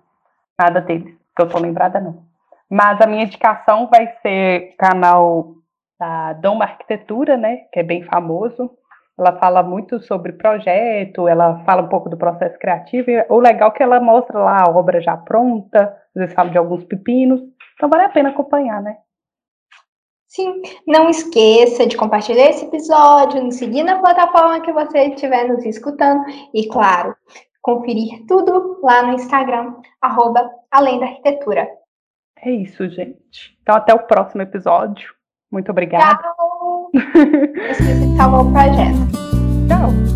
Nada 0.59 0.81
deles, 0.81 1.15
que 1.37 1.43
eu 1.43 1.49
tô 1.49 1.59
lembrada, 1.59 2.01
não. 2.01 2.25
Mas 2.69 3.01
a 3.01 3.07
minha 3.07 3.25
indicação 3.25 3.89
vai 3.89 4.09
ser 4.23 4.73
o 4.73 4.77
canal 4.77 5.55
da 6.01 6.33
Doma 6.33 6.65
Arquitetura, 6.65 7.37
né? 7.37 7.59
Que 7.73 7.81
é 7.81 7.83
bem 7.83 8.03
famoso. 8.03 8.71
Ela 9.19 9.39
fala 9.39 9.63
muito 9.63 9.99
sobre 10.01 10.33
projeto, 10.33 11.27
ela 11.27 11.63
fala 11.65 11.83
um 11.83 11.89
pouco 11.89 12.09
do 12.11 12.19
processo 12.19 12.59
criativo. 12.59 13.11
E 13.11 13.25
o 13.31 13.39
legal 13.39 13.71
é 13.71 13.73
que 13.73 13.83
ela 13.83 14.01
mostra 14.01 14.39
lá 14.39 14.63
a 14.63 14.71
obra 14.71 15.01
já 15.01 15.17
pronta, 15.17 15.85
às 16.15 16.21
vezes 16.21 16.35
fala 16.35 16.51
de 16.51 16.59
alguns 16.59 16.85
pepinos. 16.85 17.41
Então 17.75 17.89
vale 17.89 18.05
a 18.05 18.11
pena 18.11 18.31
acompanhar, 18.31 18.83
né? 18.83 18.97
Sim, 20.29 20.61
não 20.87 21.09
esqueça 21.09 21.87
de 21.87 21.97
compartilhar 21.97 22.51
esse 22.51 22.67
episódio, 22.67 23.43
nos 23.43 23.55
seguir 23.55 23.83
na 23.85 24.01
plataforma 24.01 24.61
que 24.61 24.71
você 24.71 25.07
estiver 25.07 25.49
nos 25.49 25.65
escutando 25.65 26.25
e, 26.53 26.69
claro, 26.69 27.17
conferir 27.67 28.25
tudo 28.29 28.79
lá 28.81 29.03
no 29.03 29.15
Instagram, 29.15 29.75
arroba 30.01 30.49
Além 30.71 31.01
da 31.01 31.07
Arquitetura. 31.07 31.69
É 32.41 32.51
isso, 32.53 32.89
gente. 32.89 33.59
Então, 33.61 33.75
até 33.75 33.93
o 33.93 34.07
próximo 34.07 34.43
episódio. 34.43 35.13
Muito 35.51 35.73
obrigada. 35.73 36.23
Tchau! 36.23 36.91
Esse 36.95 37.83
é 38.21 38.25
o 38.25 38.53
projeto. 38.53 39.11
Tchau! 39.67 40.16